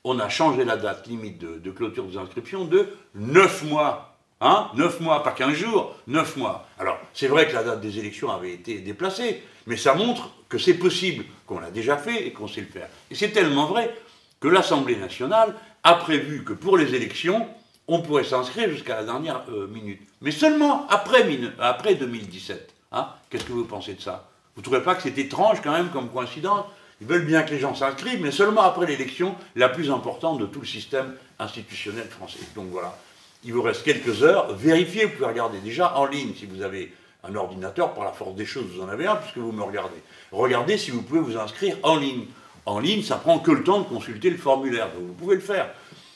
on 0.03 0.19
a 0.19 0.29
changé 0.29 0.63
la 0.63 0.77
date 0.77 1.07
limite 1.07 1.37
de, 1.39 1.71
clôture 1.71 2.05
des 2.05 2.17
inscriptions 2.17 2.65
de 2.65 2.87
9 3.15 3.65
mois. 3.65 4.17
Hein 4.39 4.69
9 4.75 4.99
mois, 5.01 5.23
pas 5.23 5.31
15 5.31 5.53
jours, 5.53 5.95
9 6.07 6.37
mois. 6.37 6.67
Alors, 6.79 6.97
c'est 7.13 7.27
vrai 7.27 7.47
que 7.47 7.53
la 7.53 7.63
date 7.63 7.81
des 7.81 7.99
élections 7.99 8.31
avait 8.31 8.53
été 8.53 8.79
déplacée, 8.79 9.41
mais 9.65 9.77
ça 9.77 9.95
montre 9.95 10.29
que 10.47 10.57
c'est 10.57 10.75
possible, 10.75 11.25
qu'on 11.45 11.59
l'a 11.59 11.71
déjà 11.71 11.97
fait 11.97 12.25
et 12.25 12.31
qu'on 12.31 12.47
sait 12.47 12.61
le 12.61 12.67
faire. 12.67 12.87
Et 13.11 13.15
c'est 13.15 13.31
tellement 13.31 13.65
vrai 13.65 13.93
que 14.39 14.47
l'Assemblée 14.47 14.95
nationale 14.95 15.55
a 15.83 15.95
prévu 15.95 16.43
que 16.43 16.53
pour 16.53 16.77
les 16.77 16.95
élections, 16.95 17.47
on 17.87 18.01
pourrait 18.01 18.23
s'inscrire 18.23 18.69
jusqu'à 18.69 18.95
la 18.95 19.03
dernière 19.03 19.43
euh, 19.49 19.67
minute. 19.67 20.01
Mais 20.21 20.31
seulement 20.31 20.87
après, 20.89 21.25
après 21.59 21.95
2017. 21.95 22.76
Hein 22.91 23.07
Qu'est-ce 23.29 23.45
que 23.45 23.51
vous 23.51 23.65
pensez 23.65 23.93
de 23.93 24.01
ça? 24.01 24.29
Vous 24.55 24.61
ne 24.61 24.63
trouvez 24.63 24.81
pas 24.81 24.95
que 24.95 25.03
c'est 25.03 25.17
étrange 25.17 25.61
quand 25.61 25.71
même 25.71 25.89
comme 25.89 26.09
coïncidence? 26.09 26.65
Ils 26.99 27.07
veulent 27.07 27.25
bien 27.25 27.43
que 27.43 27.51
les 27.51 27.59
gens 27.59 27.75
s'inscrivent, 27.75 28.21
mais 28.21 28.31
seulement 28.31 28.61
après 28.61 28.87
l'élection 28.87 29.35
la 29.55 29.69
plus 29.69 29.91
importante 29.91 30.39
de 30.39 30.45
tout 30.45 30.61
le 30.61 30.65
système 30.65 31.15
institutionnel 31.37 32.07
français. 32.07 32.39
Donc 32.55 32.67
voilà, 32.71 32.97
il 33.43 33.53
vous 33.53 33.61
reste 33.61 33.83
quelques 33.83 34.23
heures. 34.23 34.53
Vérifiez, 34.55 35.05
vous 35.05 35.13
pouvez 35.13 35.27
regarder 35.27 35.59
déjà 35.59 35.95
en 35.95 36.05
ligne 36.05 36.33
si 36.33 36.45
vous 36.45 36.63
avez 36.63 36.91
un 37.23 37.35
ordinateur, 37.35 37.93
par 37.93 38.03
la 38.03 38.11
force 38.11 38.35
des 38.35 38.45
choses, 38.45 38.65
vous 38.73 38.81
en 38.81 38.89
avez 38.89 39.05
un 39.05 39.15
puisque 39.15 39.37
vous 39.37 39.51
me 39.51 39.63
regardez. 39.63 39.97
Regardez 40.31 40.77
si 40.77 40.91
vous 40.91 41.01
pouvez 41.01 41.19
vous 41.19 41.37
inscrire 41.37 41.77
en 41.83 41.97
ligne. 41.97 42.25
En 42.65 42.79
ligne, 42.79 43.03
ça 43.03 43.17
prend 43.17 43.39
que 43.39 43.51
le 43.51 43.63
temps 43.63 43.79
de 43.79 43.85
consulter 43.85 44.29
le 44.29 44.37
formulaire, 44.37 44.89
vous 44.97 45.13
pouvez 45.13 45.35
le 45.35 45.41
faire. 45.41 45.69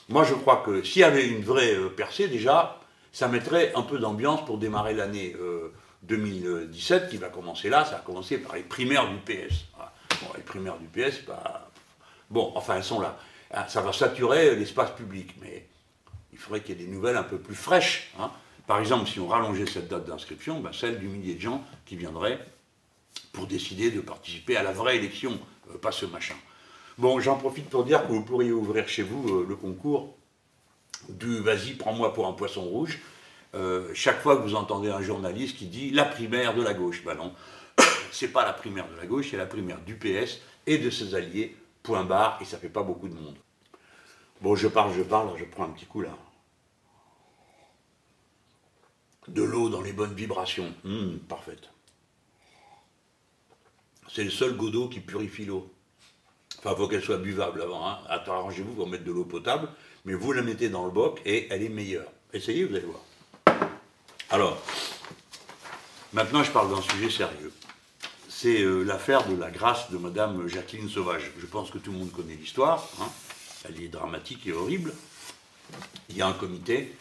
Moi, 0.10 0.26
je 0.26 0.34
crois 0.34 0.64
que 0.66 0.84
s'il 0.84 1.02
y 1.02 1.06
avait 1.06 1.26
une 1.28 1.44
vraie 1.44 1.74
euh, 1.76 1.88
percée, 1.88 2.28
déjà, 2.28 2.78
ça 3.14 3.28
mettrait 3.30 3.72
un 3.76 3.84
peu 3.84 4.00
d'ambiance 4.00 4.46
pour 4.46 4.58
démarrer 4.58 4.94
l'année. 4.94 5.36
Euh, 5.40 5.72
2017 6.04 7.10
qui 7.10 7.18
va 7.18 7.30
commencer 7.30 7.70
là, 7.70 7.86
ça 7.86 7.92
va 7.92 8.00
commencer 8.00 8.38
par 8.38 8.56
les 8.56 8.64
primaires 8.64 9.10
du 9.10 9.18
PS. 9.18 9.66
Bon, 10.22 10.28
les 10.36 10.44
primaires 10.44 10.78
du 10.78 10.88
PS, 10.88 11.18
pas... 11.20 11.70
Bon, 12.30 12.52
enfin, 12.56 12.78
elles 12.78 12.84
sont 12.84 13.00
là. 13.00 13.18
Ah, 13.52 13.68
ça 13.68 13.82
va 13.82 13.92
saturer 13.92 14.56
l'espace 14.56 14.92
public, 14.92 15.36
mais 15.42 15.68
il 16.32 16.38
faudrait 16.38 16.62
qu'il 16.62 16.80
y 16.80 16.82
ait 16.82 16.86
des 16.86 16.92
nouvelles 16.92 17.18
un 17.18 17.24
peu 17.24 17.38
plus 17.38 17.56
fraîches. 17.56 18.12
Hein. 18.20 18.32
Par 18.68 18.80
exemple, 18.80 19.10
si 19.10 19.20
on 19.20 19.28
rallongeait 19.28 19.66
cette 19.66 19.90
date 19.90 20.06
d'inscription, 20.06 20.62
ben, 20.62 20.72
celle 20.72 21.00
du 21.00 21.08
millier 21.08 21.36
de 21.36 21.42
gens 21.42 21.64
qui 21.86 21.98
viendraient 21.98 22.40
pour 23.34 23.48
décider 23.48 23.92
de 23.92 24.00
participer 24.00 24.56
à 24.56 24.64
la 24.64 24.72
vraie 24.72 24.98
élection, 24.98 25.38
euh, 25.70 25.78
pas 25.78 25.92
ce 25.92 26.06
machin. 26.06 26.36
Bon, 26.98 27.20
j'en 27.20 27.38
profite 27.38 27.70
pour 27.70 27.84
dire 27.84 28.04
que 28.04 28.14
vous 28.14 28.22
pourriez 28.24 28.52
ouvrir 28.52 28.88
chez 28.88 29.04
vous 29.04 29.28
euh, 29.28 29.46
le 29.48 29.56
concours 29.56 30.16
du 31.10 31.40
vas-y, 31.40 31.74
prends-moi 31.74 32.14
pour 32.14 32.28
un 32.28 32.34
poisson 32.34 32.62
rouge. 32.62 33.00
Euh, 33.54 33.92
chaque 33.94 34.22
fois 34.22 34.38
que 34.38 34.44
vous 34.44 34.56
entendez 34.56 34.90
un 34.90 35.02
journaliste 35.02 35.58
qui 35.58 35.66
dit 35.66 35.92
la 35.92 36.06
primaire 36.06 36.56
de 36.56 36.62
la 36.62 36.74
gauche, 36.74 37.04
ben 37.04 37.16
non, 37.16 37.34
c'est 38.12 38.30
pas 38.30 38.46
la 38.46 38.54
primaire 38.54 38.90
de 38.90 38.96
la 38.96 39.06
gauche, 39.06 39.32
c'est 39.32 39.38
la 39.38 39.46
primaire 39.46 39.80
du 39.82 39.96
PS 39.96 40.40
et 40.68 40.78
de 40.78 40.90
ses 40.90 41.16
alliés, 41.16 41.56
point 41.84 42.04
barre, 42.04 42.38
et 42.42 42.46
ça 42.46 42.58
fait 42.58 42.70
pas 42.70 42.84
beaucoup 42.84 43.10
de 43.10 43.16
monde. 43.16 43.36
Bon, 44.42 44.56
je 44.56 44.68
parle, 44.68 44.94
je 44.94 45.04
parle, 45.04 45.38
je 45.38 45.46
prends 45.46 45.66
un 45.66 45.72
petit 45.72 45.86
coup 45.86 46.02
là. 46.02 46.18
De 49.28 49.44
l'eau 49.44 49.70
dans 49.70 49.82
les 49.82 49.94
bonnes 49.94 50.16
vibrations, 50.16 50.74
hum, 50.86 51.20
parfaite. 51.28 51.70
C'est 54.10 54.24
le 54.24 54.30
seul 54.30 54.58
godeau 54.58 54.90
qui 54.90 55.00
purifie 55.00 55.46
l'eau. 55.46 55.72
Enfin, 56.58 56.72
il 56.72 56.78
faut 56.78 56.88
qu'elle 56.88 57.04
soit 57.04 57.18
buvable 57.18 57.62
avant. 57.62 57.88
Hein. 57.88 58.00
Arrangez-vous 58.08 58.74
pour 58.74 58.88
mettre 58.88 59.04
de 59.04 59.12
l'eau 59.12 59.26
potable, 59.26 59.70
mais 60.06 60.14
vous 60.14 60.32
la 60.32 60.42
mettez 60.42 60.70
dans 60.70 60.86
le 60.86 60.92
boc 60.92 61.22
et 61.26 61.48
elle 61.52 61.64
est 61.64 61.70
meilleure. 61.70 62.12
Essayez, 62.34 62.66
vous 62.66 62.76
allez 62.76 62.86
voir. 62.86 63.02
Alors, 64.34 64.58
maintenant 66.14 66.42
je 66.42 66.52
parle 66.52 66.74
d'un 66.74 66.82
sujet 66.82 67.10
sérieux. 67.10 67.52
C'est 68.30 68.62
euh, 68.62 68.82
l'affaire 68.84 69.28
de 69.28 69.36
la 69.36 69.52
grâce 69.52 69.92
de 69.92 69.98
Madame 69.98 70.48
Jacqueline 70.48 70.88
Sauvage. 70.88 71.34
Je 71.38 71.46
pense 71.46 71.70
que 71.70 71.78
tout 71.78 71.92
le 71.92 71.98
monde 71.98 72.14
connaît 72.14 72.36
l'histoire. 72.36 72.88
Hein. 73.02 73.10
Elle 73.68 73.84
est 73.84 73.90
dramatique 73.90 74.48
et 74.48 74.54
horrible. 74.54 74.94
Il 76.08 76.16
y 76.16 76.22
a 76.22 76.28
un 76.28 76.34
comité 76.34 76.96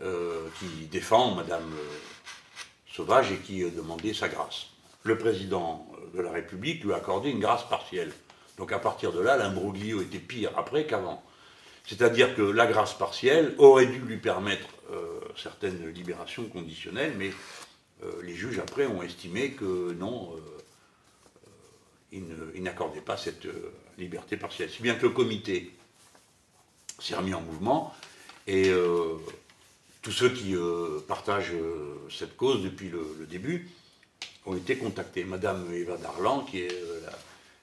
euh, 0.00 0.48
qui 0.58 0.86
défend 0.86 1.34
Madame 1.34 1.70
euh, 1.74 1.98
Sauvage 2.90 3.32
et 3.32 3.36
qui 3.36 3.62
a 3.64 3.68
demandé 3.68 4.14
sa 4.14 4.30
grâce. 4.30 4.68
Le 5.02 5.18
président 5.18 5.86
de 6.14 6.22
la 6.22 6.30
République 6.30 6.82
lui 6.84 6.94
a 6.94 6.96
accordé 6.96 7.28
une 7.28 7.40
grâce 7.40 7.68
partielle. 7.68 8.14
Donc 8.56 8.72
à 8.72 8.78
partir 8.78 9.12
de 9.12 9.20
là, 9.20 9.36
l'imbroglio 9.36 10.00
était 10.00 10.18
pire 10.18 10.52
après 10.56 10.86
qu'avant. 10.86 11.22
C'est-à-dire 11.84 12.34
que 12.34 12.42
la 12.42 12.66
grâce 12.66 12.94
partielle 12.94 13.54
aurait 13.58 13.86
dû 13.86 13.98
lui 13.98 14.18
permettre 14.18 14.68
euh, 14.92 15.20
certaines 15.36 15.88
libérations 15.88 16.46
conditionnelles, 16.46 17.14
mais 17.16 17.32
euh, 18.04 18.22
les 18.22 18.34
juges 18.34 18.58
après 18.58 18.86
ont 18.86 19.02
estimé 19.02 19.52
que 19.52 19.92
non, 19.92 20.34
euh, 22.12 22.18
ils 22.54 22.62
n'accordaient 22.62 23.00
pas 23.00 23.16
cette 23.16 23.48
liberté 23.98 24.36
partielle. 24.36 24.70
Si 24.70 24.82
bien 24.82 24.94
que 24.94 25.06
le 25.06 25.12
comité 25.12 25.72
s'est 27.00 27.16
remis 27.16 27.34
en 27.34 27.40
mouvement 27.40 27.94
et 28.46 28.70
tous 30.02 30.12
ceux 30.12 30.28
qui 30.28 30.54
partagent 31.08 31.54
cette 32.10 32.36
cause 32.36 32.62
depuis 32.62 32.90
le, 32.90 33.26
début 33.30 33.70
ont 34.44 34.54
été 34.54 34.76
contactés. 34.76 35.24
Madame 35.24 35.72
Eva 35.72 35.96
Darlan, 35.96 36.40
qui 36.40 36.60
est 36.60 36.82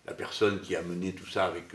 la, 0.08 0.14
personne 0.16 0.62
qui 0.62 0.76
a 0.76 0.82
mené 0.82 1.14
tout 1.14 1.28
ça 1.28 1.46
avec 1.46 1.66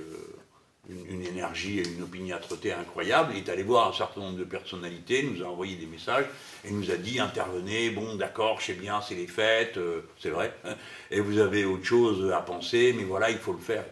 une, 0.88 1.23
énergie 1.23 1.79
et 1.79 1.88
une 1.88 2.03
opiniâtreté 2.03 2.73
incroyable. 2.73 3.33
Il 3.35 3.38
est 3.38 3.49
allé 3.49 3.62
voir 3.62 3.88
un 3.88 3.93
certain 3.93 4.21
nombre 4.21 4.38
de 4.38 4.45
personnalités, 4.45 5.23
nous 5.23 5.43
a 5.43 5.49
envoyé 5.49 5.76
des 5.76 5.87
messages 5.87 6.26
et 6.64 6.71
nous 6.71 6.91
a 6.91 6.97
dit 6.97 7.19
intervenez, 7.21 7.91
bon 7.91 8.17
d'accord, 8.17 8.61
je 8.61 8.67
sais 8.67 8.75
bien, 8.75 9.00
c'est 9.00 9.14
les 9.14 9.26
fêtes, 9.26 9.79
euh, 9.79 10.03
c'est 10.19 10.31
vrai, 10.31 10.55
hein, 10.64 10.75
et 11.11 11.21
vous 11.21 11.38
avez 11.38 11.64
autre 11.64 11.85
chose 11.85 12.31
à 12.33 12.41
penser, 12.41 12.95
mais 12.97 13.05
voilà, 13.05 13.31
il 13.31 13.38
faut 13.38 13.53
le 13.53 13.59
faire. 13.59 13.85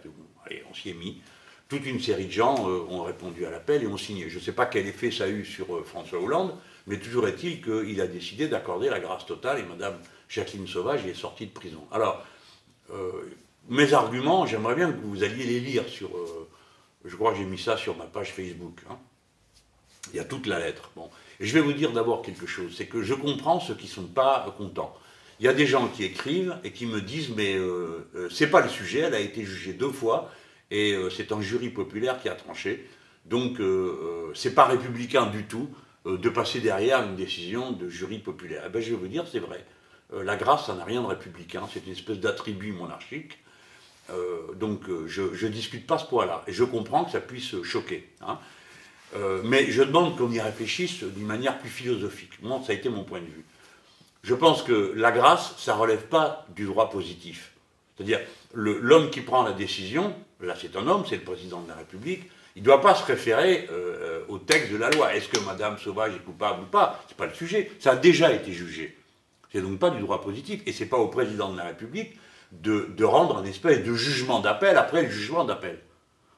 Allez, 0.47 0.63
on 0.71 0.75
s'y 0.75 0.91
est 0.91 0.95
mis. 0.95 1.21
toute 1.69 1.87
une 1.87 2.01
série 2.01 2.27
de 2.27 2.33
gens 2.33 2.67
ont 2.67 3.03
répondu 3.05 3.47
à 3.47 3.51
l'appel 3.51 3.83
et 3.83 3.87
ont 3.87 3.97
signé. 3.97 4.29
Je 4.29 4.39
ne 4.39 4.43
sais 4.43 4.53
pas 4.53 4.67
quel 4.67 4.87
effet 4.87 5.11
ça 5.11 5.25
a 5.25 5.29
eu 5.29 5.45
sur 5.45 5.87
François 5.87 6.21
Hollande, 6.21 6.55
mais 6.87 6.99
toujours 6.99 7.27
est-il 7.29 7.63
qu'il 7.63 8.01
a 8.01 8.07
décidé 8.07 8.49
d'accorder 8.49 8.91
la 8.91 9.01
grâce 9.01 9.25
totale 9.25 9.61
et 9.61 9.63
Madame 9.63 9.95
Jacqueline 10.29 10.67
Sauvage 10.67 11.07
est 11.07 11.15
sortie 11.15 11.47
de 11.47 11.53
prison. 11.53 11.87
Alors, 11.93 12.23
mes 13.71 13.95
arguments, 13.95 14.45
j'aimerais 14.45 14.75
bien 14.75 14.93
que 14.93 14.99
vous 15.03 15.23
alliez 15.23 15.45
les 15.45 15.61
lire 15.61 15.89
sur. 15.89 16.11
Je 17.05 17.17
crois 17.17 17.33
que 17.33 17.39
j'ai 17.39 17.45
mis 17.45 17.59
ça 17.59 17.77
sur 17.77 17.97
ma 17.97 18.05
page 18.05 18.33
Facebook. 18.33 18.81
Hein. 18.91 18.99
Il 20.13 20.17
y 20.17 20.21
a 20.21 20.25
toute 20.25 20.47
la 20.47 20.59
lettre. 20.59 20.91
Bon. 20.97 21.11
Et 21.41 21.47
je 21.47 21.55
vais 21.55 21.61
vous 21.61 21.73
dire 21.73 21.93
d'abord 21.93 22.23
quelque 22.23 22.47
chose, 22.47 22.75
c'est 22.77 22.87
que 22.87 23.03
je 23.03 23.15
comprends 23.15 23.61
ceux 23.61 23.75
qui 23.75 23.87
ne 23.87 23.91
sont 23.91 24.07
pas 24.07 24.55
contents. 24.57 24.97
Il 25.41 25.47
y 25.47 25.49
a 25.49 25.55
des 25.55 25.67
gens 25.67 25.89
qui 25.89 26.05
écrivent 26.05 26.57
et 26.63 26.71
qui 26.71 26.87
me 26.87 27.01
disent 27.01 27.31
mais 27.31 27.57
euh, 27.57 28.09
euh 28.15 28.29
c'est 28.31 28.49
pas 28.49 28.61
le 28.61 28.69
sujet, 28.69 29.01
elle 29.01 29.15
a 29.15 29.21
été 29.21 29.45
jugée 29.45 29.73
deux 29.73 29.91
fois 29.91 30.31
et 30.71 30.93
euh, 30.93 31.11
c'est 31.11 31.33
un 31.33 31.41
jury 31.41 31.71
populaire 31.71 32.21
qui 32.21 32.29
a 32.29 32.35
tranché. 32.35 32.89
Donc 33.27 33.61
euh, 33.61 34.31
c'est 34.35 34.55
pas 34.55 34.67
républicain 34.67 35.27
du 35.27 35.45
tout 35.45 35.69
de 36.05 36.29
passer 36.29 36.61
derrière 36.61 37.03
une 37.05 37.15
décision 37.15 37.71
de 37.71 37.89
jury 37.89 38.19
populaire. 38.19 38.65
Eh 38.67 38.71
ben, 38.71 38.83
je 38.83 38.91
vais 38.91 38.97
vous 38.97 39.07
dire 39.07 39.25
c'est 39.31 39.39
vrai. 39.39 39.65
la 40.13 40.35
grâce, 40.37 40.67
ça 40.67 40.75
n'a 40.75 40.85
rien 40.85 41.01
de 41.01 41.07
républicain, 41.07 41.63
c'est 41.73 41.87
une 41.87 41.93
espèce 41.93 42.19
d'attribut 42.19 42.73
monarchique. 42.73 43.39
Donc 44.57 44.83
je 45.07 45.47
ne 45.47 45.53
discute 45.53 45.87
pas 45.87 45.99
ce 45.99 46.07
point-là. 46.07 46.43
Et 46.47 46.53
je 46.53 46.65
comprends 46.65 47.05
que 47.05 47.13
ça 47.13 47.21
puisse 47.21 47.63
choquer. 47.63 48.09
Hein. 48.21 48.39
Euh, 49.15 49.43
mais 49.45 49.71
je 49.71 49.83
demande 49.83 50.17
qu'on 50.17 50.31
y 50.31 50.41
réfléchisse 50.41 51.03
d'une 51.03 51.27
manière 51.27 51.59
plus 51.59 51.69
philosophique. 51.69 52.33
Moi, 52.43 52.61
ça 52.67 52.73
a 52.73 52.75
été 52.75 52.89
mon 52.89 53.05
point 53.05 53.21
de 53.21 53.27
vue. 53.27 53.45
Je 54.23 54.35
pense 54.35 54.63
que 54.63 54.93
la 54.97 55.13
grâce, 55.13 55.55
ça 55.59 55.75
ne 55.75 55.81
relève 55.81 56.07
pas 56.07 56.47
du 56.55 56.65
droit 56.65 56.89
positif. 56.89 57.53
C'est-à-dire, 57.97 58.21
l'homme 58.55 59.11
qui 59.11 59.21
prend 59.21 59.43
la 59.43 59.53
décision, 59.53 60.15
là 60.41 60.55
c'est 60.59 60.77
un 60.77 60.87
homme, 60.87 61.05
c'est 61.09 61.17
le 61.17 61.23
président 61.23 61.61
de 61.61 61.69
la 61.69 61.75
République, 61.75 62.23
il 62.55 62.63
ne 62.63 62.67
doit 62.67 62.81
pas 62.81 62.95
se 62.95 63.05
référer 63.05 63.69
euh, 63.71 64.25
au 64.29 64.39
texte 64.39 64.73
de 64.73 64.77
la 64.77 64.91
loi. 64.91 65.15
Est-ce 65.15 65.29
que 65.29 65.41
Madame 65.41 65.79
Sauvage 65.79 66.15
est 66.15 66.25
coupable 66.25 66.63
ou 66.63 66.67
pas? 66.67 67.03
Ce 67.07 67.13
n'est 67.13 67.17
pas 67.17 67.27
le 67.27 67.35
sujet. 67.35 67.71
Ça 67.81 67.93
a 67.93 67.97
déjà 67.97 68.33
été 68.33 68.53
jugé. 68.53 68.97
C'est 69.51 69.63
donc 69.63 69.79
pas 69.79 69.91
du 69.91 70.01
droit 70.01 70.21
positif. 70.21 70.61
Et 70.67 70.73
ce 70.73 70.83
n'est 70.85 70.89
pas 70.89 70.99
au 70.99 71.09
président 71.09 71.51
de 71.51 71.59
la 71.59 71.65
République 71.65 72.19
de, 72.61 73.05
rendre 73.05 73.39
un 73.39 73.45
espèce 73.45 73.85
de 73.85 73.95
jugement 73.95 74.41
d'appel 74.41 74.77
après 74.77 75.03
le 75.03 75.11
jugement 75.11 75.45
d'appel. 75.45 75.79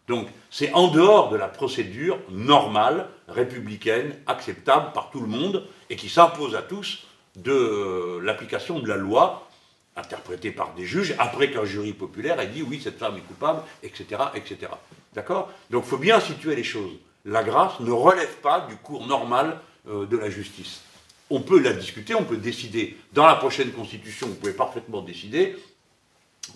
Donc 0.07 0.29
c'est 0.51 0.73
en 0.73 0.89
dehors 0.89 1.31
de 1.31 1.37
la 1.37 1.49
procédure 1.49 2.19
normale, 2.31 3.09
républicaine, 3.29 4.15
acceptable 4.27 4.93
par 4.93 5.11
tout 5.11 5.21
le 5.21 5.27
monde, 5.27 5.67
et 5.91 5.97
qui 5.97 6.09
s'impose 6.09 6.55
à 6.55 6.63
tous 6.63 7.07
de 7.37 7.53
euh, 7.53 8.21
l'application 8.23 8.79
de 8.81 8.89
la 8.89 8.97
loi, 8.97 9.49
interprétée 9.97 10.51
par 10.51 10.75
des 10.75 10.85
juges, 10.85 11.15
après 11.19 11.51
qu'un 11.51 11.65
jury 11.65 11.93
populaire 11.93 12.39
ait 12.41 12.49
dit 12.49 12.63
oui, 12.63 12.81
cette 12.83 12.99
femme 12.99 13.17
est 13.17 13.27
coupable, 13.27 13.63
etc. 13.83 14.07
etc. 14.35 14.73
D'accord? 15.15 15.51
Donc 15.71 15.85
il 15.87 15.91
faut 15.91 15.99
bien 15.99 16.21
situer 16.21 16.55
les 16.55 16.65
choses. 16.65 16.93
La 17.25 17.43
grâce 17.43 17.81
ne 17.81 17.91
relève 17.91 18.37
pas 18.37 18.67
du 18.69 18.77
cours 18.77 19.07
normal 19.07 19.59
euh, 19.89 20.07
de 20.07 20.17
la 20.17 20.29
justice. 20.31 20.83
On 21.31 21.41
peut 21.41 21.59
la 21.59 21.73
discuter, 21.73 22.15
on 22.15 22.25
peut 22.25 22.37
décider. 22.37 22.99
Dans 23.15 23.27
la 23.27 23.35
prochaine 23.35 23.73
constitution, 23.73 24.27
vous 24.27 24.35
pouvez 24.35 24.53
parfaitement 24.53 25.01
décider 25.01 25.57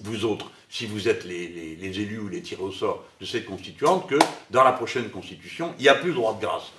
vous 0.02 0.24
autres, 0.24 0.50
si 0.68 0.86
vous 0.86 1.08
êtes 1.08 1.24
les, 1.24 1.78
élus 1.80 2.18
ou 2.18 2.28
les 2.28 2.42
tirés 2.42 2.62
au 2.62 2.72
sort 2.72 3.04
de 3.20 3.26
cette 3.26 3.46
constituante, 3.46 4.08
que 4.08 4.18
dans 4.50 4.64
la 4.64 4.72
prochaine 4.72 5.08
constitution, 5.10 5.74
il 5.78 5.82
n'y 5.82 5.88
a 5.88 5.94
plus 5.94 6.10
de 6.10 6.16
droit 6.16 6.34
de 6.34 6.40
grâce. 6.40 6.72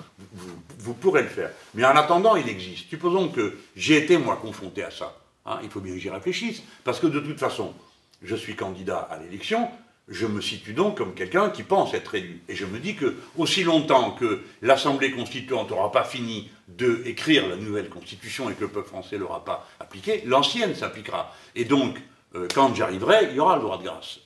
Vous, 0.77 0.93
pourrez 0.93 1.23
le 1.23 1.27
faire. 1.27 1.51
Mais 1.73 1.85
en 1.85 1.95
attendant, 1.95 2.35
il 2.35 2.47
existe. 2.47 2.89
Supposons 2.89 3.29
que 3.29 3.57
j'ai 3.75 3.97
été, 3.97 4.17
moi, 4.17 4.37
confronté 4.41 4.83
à 4.83 4.91
ça. 4.91 5.17
Hein, 5.45 5.59
il 5.63 5.69
faut 5.69 5.79
bien 5.79 5.93
que 5.93 5.99
j'y 5.99 6.09
réfléchisse. 6.09 6.61
Parce 6.83 6.99
que 6.99 7.07
de 7.07 7.19
toute 7.19 7.39
façon, 7.39 7.73
je 8.21 8.35
suis 8.35 8.55
candidat 8.55 8.99
à 8.99 9.17
l'élection, 9.17 9.69
je 10.07 10.25
me 10.25 10.41
situe 10.41 10.73
donc 10.73 10.97
comme 10.97 11.13
quelqu'un 11.13 11.49
qui 11.49 11.63
pense 11.63 11.93
être 11.93 12.15
élu. 12.15 12.41
Et 12.49 12.55
je 12.55 12.65
me 12.65 12.79
dis 12.79 12.95
que, 12.95 13.15
aussi 13.37 13.63
longtemps 13.63 14.11
que 14.11 14.41
l'Assemblée 14.61 15.11
constituante 15.11 15.69
n'aura 15.69 15.91
pas 15.91 16.03
fini 16.03 16.49
d'écrire 16.67 17.47
la 17.47 17.55
nouvelle 17.55 17.89
constitution 17.89 18.49
et 18.49 18.53
que 18.53 18.61
le 18.61 18.67
peuple 18.67 18.87
français 18.87 19.15
ne 19.15 19.21
l'aura 19.21 19.45
pas 19.45 19.67
appliquée, 19.79 20.23
l'ancienne 20.25 20.75
s'appliquera. 20.75 21.33
Et 21.55 21.65
donc, 21.65 21.97
euh, 22.35 22.47
quand 22.53 22.73
j'arriverai, 22.75 23.29
il 23.31 23.35
y 23.35 23.39
aura 23.39 23.55
le 23.55 23.61
droit 23.61 23.77
de 23.77 23.83
grâce. 23.83 24.19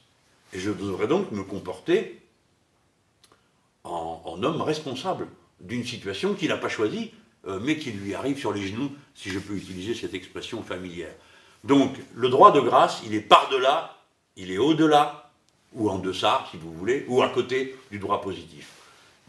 Et 0.54 0.60
je 0.60 0.72
devrais 0.72 1.08
donc 1.08 1.32
me 1.32 1.44
comporter 1.44 2.20
en, 3.84 4.40
homme 4.42 4.62
responsable 4.62 5.28
d'une 5.60 5.86
situation 5.86 6.34
qu'il 6.34 6.50
n'a 6.50 6.58
pas 6.58 6.70
choisie, 6.70 7.12
euh, 7.48 7.60
mais 7.62 7.78
qui 7.78 7.92
lui 7.92 8.14
arrive 8.14 8.38
sur 8.38 8.54
les 8.54 8.66
genoux, 8.66 8.92
si 9.16 9.30
je 9.30 9.40
peux 9.40 9.54
utiliser 9.54 9.94
cette 9.94 10.14
expression 10.14 10.64
familière. 10.64 11.14
Donc, 11.64 11.96
le 12.16 12.30
droit 12.30 12.52
de 12.52 12.60
grâce, 12.60 13.02
il 13.06 13.14
est 13.14 13.22
par-delà, 13.22 13.98
il 14.36 14.52
est 14.52 14.58
au-delà, 14.58 15.32
ou 15.74 15.90
en 15.90 15.98
deçà, 15.98 16.46
si 16.52 16.58
vous 16.58 16.72
voulez, 16.74 17.06
ou 17.08 17.22
à 17.22 17.30
côté 17.30 17.76
du 17.92 18.00
droit 18.00 18.22
positif. 18.22 18.70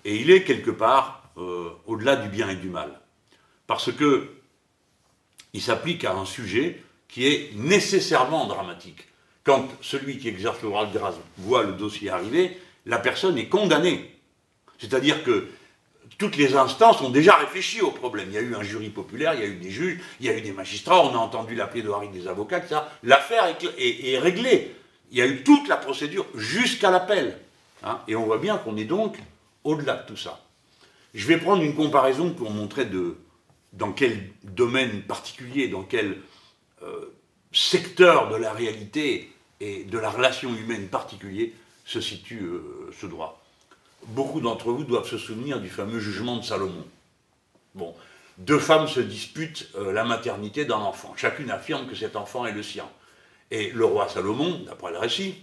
Et 0.04 0.16
il 0.16 0.30
est 0.30 0.44
quelque 0.44 0.70
part 0.70 1.22
euh, 1.36 1.70
au-delà 1.86 2.16
du 2.16 2.28
bien 2.28 2.48
et 2.48 2.56
du 2.56 2.68
mal. 2.68 3.00
Parce 3.66 3.92
que 3.92 4.30
il 5.52 5.62
s'applique 5.62 6.04
à 6.04 6.14
un 6.14 6.26
sujet 6.26 6.82
qui 7.14 7.28
est 7.28 7.52
nécessairement 7.54 8.46
dramatique. 8.46 9.06
Quand 9.44 9.68
celui 9.80 10.18
qui 10.18 10.26
exerce 10.26 10.60
le 10.62 10.68
droit 10.68 10.84
de 10.84 10.98
grâce 10.98 11.14
voit 11.38 11.62
le 11.62 11.74
dossier 11.74 12.10
arriver, 12.10 12.58
la 12.86 12.98
personne 12.98 13.38
est 13.38 13.46
condamnée. 13.46 14.18
C'est-à-dire 14.80 15.22
que 15.22 15.46
toutes 16.18 16.36
les 16.36 16.56
instances 16.56 17.00
ont 17.02 17.10
déjà 17.10 17.36
réfléchi 17.36 17.80
au 17.82 17.92
problème. 17.92 18.26
Il 18.30 18.34
y 18.34 18.38
a 18.38 18.40
eu 18.40 18.56
un 18.56 18.64
jury 18.64 18.88
populaire, 18.88 19.34
il 19.34 19.40
y 19.40 19.44
a 19.44 19.46
eu 19.46 19.58
des 19.58 19.70
juges, 19.70 20.00
il 20.18 20.26
y 20.26 20.28
a 20.28 20.36
eu 20.36 20.40
des 20.40 20.50
magistrats, 20.50 21.04
on 21.04 21.14
a 21.14 21.18
entendu 21.18 21.54
la 21.54 21.68
plaidoirie 21.68 22.08
des 22.08 22.26
avocats, 22.26 22.58
etc. 22.58 22.80
L'affaire 23.04 23.44
est, 23.78 24.18
réglée. 24.18 24.74
Il 25.12 25.18
y 25.18 25.22
a 25.22 25.26
eu 25.28 25.44
toute 25.44 25.68
la 25.68 25.76
procédure 25.76 26.26
jusqu'à 26.34 26.90
l'appel. 26.90 27.38
Hein. 27.84 28.00
et 28.08 28.16
on 28.16 28.24
voit 28.24 28.38
bien 28.38 28.56
qu'on 28.56 28.76
est 28.76 28.86
donc 28.86 29.18
au-delà 29.62 29.94
de 29.94 30.06
tout 30.08 30.16
ça. 30.16 30.42
Je 31.12 31.28
vais 31.28 31.36
prendre 31.36 31.62
une 31.62 31.76
comparaison 31.76 32.30
pour 32.30 32.50
montrer 32.50 32.86
de, 32.86 33.18
dans 33.72 33.92
quel 33.92 34.30
domaine 34.42 35.02
particulier, 35.02 35.68
dans 35.68 35.82
quel 35.82 36.16
secteur 37.54 38.28
de 38.28 38.36
la 38.36 38.52
réalité 38.52 39.32
et 39.60 39.84
de 39.84 39.98
la 39.98 40.10
relation 40.10 40.54
humaine 40.54 40.88
particulier 40.88 41.54
se 41.86 42.00
situe 42.00 42.42
euh, 42.42 42.90
ce 43.00 43.06
droit. 43.06 43.42
Beaucoup 44.08 44.40
d'entre 44.40 44.72
vous 44.72 44.84
doivent 44.84 45.08
se 45.08 45.18
souvenir 45.18 45.60
du 45.60 45.70
fameux 45.70 46.00
jugement 46.00 46.36
de 46.36 46.44
Salomon. 46.44 46.84
Bon, 47.74 47.94
deux 48.38 48.58
femmes 48.58 48.88
se 48.88 49.00
disputent 49.00 49.70
euh, 49.76 49.92
la 49.92 50.04
maternité 50.04 50.64
d'un 50.64 50.76
enfant. 50.76 51.14
Chacune 51.16 51.50
affirme 51.50 51.86
que 51.86 51.94
cet 51.94 52.16
enfant 52.16 52.44
est 52.44 52.52
le 52.52 52.62
sien. 52.62 52.88
Et 53.50 53.70
le 53.70 53.84
roi 53.84 54.08
Salomon, 54.08 54.62
d'après 54.66 54.92
le 54.92 54.98
récit, 54.98 55.36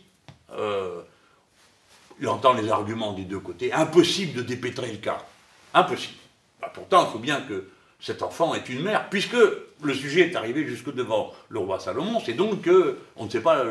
il 2.19 2.27
entend 2.27 2.53
les 2.53 2.69
arguments 2.69 3.13
des 3.13 3.23
deux 3.23 3.39
côtés. 3.39 3.73
Impossible 3.73 4.33
de 4.33 4.41
dépêtrer 4.41 4.91
le 4.91 4.97
cas. 4.97 5.25
Impossible. 5.73 6.17
Bah, 6.61 6.71
pourtant, 6.73 7.07
il 7.07 7.11
faut 7.11 7.19
bien 7.19 7.41
que 7.41 7.69
cet 7.99 8.21
enfant 8.21 8.53
est 8.53 8.69
une 8.69 8.83
mère, 8.83 9.09
puisque 9.09 9.37
le 9.83 9.93
sujet 9.93 10.21
est 10.21 10.35
arrivé 10.35 10.65
jusque 10.65 10.93
devant 10.93 11.31
le 11.49 11.59
roi 11.59 11.79
Salomon, 11.79 12.19
c'est 12.19 12.33
donc 12.33 12.63
qu'on 12.63 13.25
ne 13.25 13.29
sait 13.29 13.41
pas, 13.41 13.63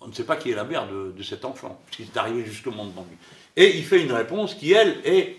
on 0.00 0.08
ne 0.08 0.12
sait 0.12 0.24
pas 0.24 0.36
qui 0.36 0.50
est 0.50 0.54
la 0.54 0.64
mère 0.64 0.86
de, 0.88 1.22
cet 1.22 1.44
enfant, 1.44 1.80
puisqu'il 1.86 2.14
est 2.14 2.18
arrivé 2.18 2.44
justement 2.44 2.84
devant 2.84 3.06
lui. 3.08 3.16
Et 3.56 3.76
il 3.76 3.84
fait 3.84 4.02
une 4.02 4.12
réponse 4.12 4.54
qui, 4.54 4.72
elle, 4.72 5.00
est, 5.04 5.36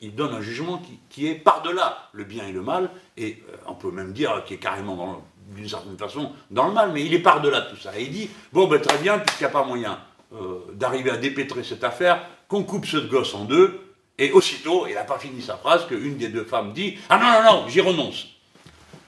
il 0.00 0.14
donne 0.14 0.34
un 0.34 0.40
jugement 0.40 0.80
qui, 1.10 1.26
est 1.26 1.34
par-delà 1.34 2.08
le 2.12 2.24
bien 2.24 2.46
et 2.46 2.52
le 2.52 2.62
mal, 2.62 2.90
et 3.16 3.42
euh, 3.50 3.56
on 3.66 3.74
peut 3.74 3.90
même 3.90 4.12
dire 4.12 4.44
qu'il 4.44 4.56
est 4.56 4.60
carrément, 4.60 5.24
d'une 5.54 5.68
certaine 5.68 5.98
façon, 5.98 6.32
dans 6.50 6.68
le 6.68 6.72
mal, 6.72 6.90
mais 6.92 7.04
il 7.04 7.14
est 7.14 7.20
par-delà 7.20 7.62
tout 7.62 7.76
ça. 7.76 7.98
Et 7.98 8.04
il 8.04 8.10
dit, 8.10 8.30
bon, 8.52 8.68
ben, 8.68 8.80
très 8.80 8.98
bien, 8.98 9.18
puisqu'il 9.18 9.44
n'y 9.44 9.48
a 9.48 9.52
pas 9.52 9.64
moyen 9.64 9.98
euh, 10.32 10.60
d'arriver 10.74 11.10
à 11.10 11.16
dépêtrer 11.16 11.64
cette 11.64 11.84
affaire, 11.84 12.26
qu'on 12.48 12.62
coupe 12.62 12.86
ce 12.86 12.98
gosse 12.98 13.34
en 13.34 13.44
deux, 13.44 13.80
et 14.18 14.32
aussitôt, 14.32 14.86
il 14.86 14.94
n'a 14.94 15.04
pas 15.04 15.18
fini 15.18 15.42
sa 15.42 15.56
phrase, 15.56 15.86
qu'une 15.86 16.16
des 16.16 16.28
deux 16.28 16.44
femmes 16.44 16.72
dit 16.72 16.96
Ah 17.08 17.18
non, 17.18 17.42
non, 17.42 17.62
non, 17.62 17.68
j'y 17.68 17.80
renonce. 17.80 18.35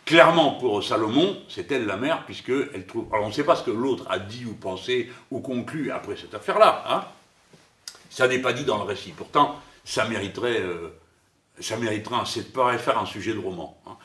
Clairement, 0.08 0.52
pour 0.52 0.82
Salomon, 0.82 1.36
c'est 1.50 1.70
elle 1.70 1.84
la 1.84 1.98
mère, 1.98 2.24
puisqu'elle 2.24 2.86
trouve. 2.86 3.08
Alors, 3.12 3.26
on 3.26 3.28
ne 3.28 3.32
sait 3.34 3.44
pas 3.44 3.56
ce 3.56 3.62
que 3.62 3.70
l'autre 3.70 4.06
a 4.08 4.18
dit 4.18 4.46
ou 4.46 4.54
pensé 4.54 5.10
ou 5.30 5.40
conclu 5.40 5.90
après 5.90 6.16
cette 6.16 6.32
affaire-là. 6.32 6.82
Hein 6.88 7.04
ça 8.08 8.26
n'est 8.26 8.38
pas 8.38 8.54
dit 8.54 8.64
dans 8.64 8.78
le 8.78 8.84
récit. 8.84 9.12
Pourtant, 9.14 9.60
ça 9.84 10.08
mériterait, 10.08 10.62
euh, 10.62 10.98
ça 11.60 11.76
mériterait 11.76 12.16
un, 12.16 12.78
faire 12.78 12.98
un 12.98 13.04
sujet 13.04 13.34
de 13.34 13.38
roman. 13.38 13.78
Hein. 13.86 13.98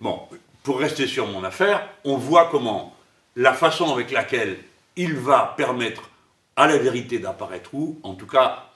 Bon, 0.00 0.20
pour 0.62 0.78
rester 0.78 1.08
sur 1.08 1.26
mon 1.26 1.42
affaire, 1.42 1.88
on 2.04 2.16
voit 2.16 2.46
comment 2.52 2.94
la 3.34 3.52
façon 3.52 3.92
avec 3.92 4.12
laquelle 4.12 4.60
il 4.94 5.14
va 5.14 5.54
permettre 5.56 6.08
à 6.54 6.68
la 6.68 6.78
vérité 6.78 7.18
d'apparaître 7.18 7.74
où, 7.74 7.98
en 8.04 8.14
tout 8.14 8.28
cas 8.28 8.70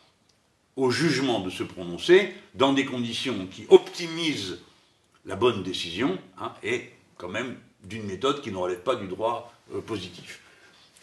au 0.74 0.90
jugement 0.90 1.38
de 1.38 1.50
se 1.50 1.62
prononcer 1.62 2.34
dans 2.54 2.72
des 2.72 2.86
conditions 2.86 3.46
qui 3.48 3.66
optimisent 3.68 4.58
la 5.24 5.36
bonne 5.36 5.62
décision 5.62 6.18
hein, 6.38 6.52
et 6.62 6.90
quand 7.16 7.28
même 7.28 7.56
d'une 7.84 8.04
méthode 8.04 8.40
qui 8.40 8.50
ne 8.50 8.56
relève 8.56 8.80
pas 8.80 8.96
du 8.96 9.06
droit 9.06 9.52
euh, 9.74 9.80
positif. 9.80 10.40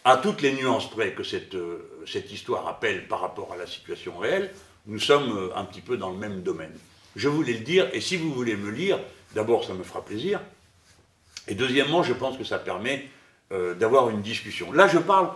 À 0.04 0.16
toutes 0.16 0.40
les 0.40 0.52
nuances 0.52 0.88
près 0.88 1.12
que 1.12 1.22
cette, 1.22 1.54
euh, 1.54 2.02
cette, 2.06 2.32
histoire 2.32 2.66
appelle 2.68 3.06
par 3.06 3.20
rapport 3.20 3.52
à 3.52 3.56
la 3.56 3.66
situation 3.66 4.16
réelle, 4.18 4.52
nous 4.86 4.98
sommes 4.98 5.36
euh, 5.36 5.56
un 5.56 5.64
petit 5.64 5.82
peu 5.82 5.96
dans 5.96 6.10
le 6.10 6.16
même 6.16 6.42
domaine. 6.42 6.72
Je 7.16 7.28
voulais 7.28 7.54
le 7.54 7.60
dire, 7.60 7.88
et 7.92 8.00
si 8.00 8.16
vous 8.16 8.32
voulez 8.32 8.56
me 8.56 8.70
lire, 8.70 8.98
d'abord 9.34 9.64
ça 9.64 9.74
me 9.74 9.82
fera 9.82 10.04
plaisir, 10.04 10.40
et 11.48 11.54
deuxièmement 11.54 12.02
je 12.02 12.12
pense 12.12 12.36
que 12.36 12.44
ça 12.44 12.58
permet 12.58 13.08
d'avoir 13.80 14.10
une 14.10 14.22
discussion. 14.22 14.70
Là 14.70 14.86
je 14.86 14.98
parle 14.98 15.30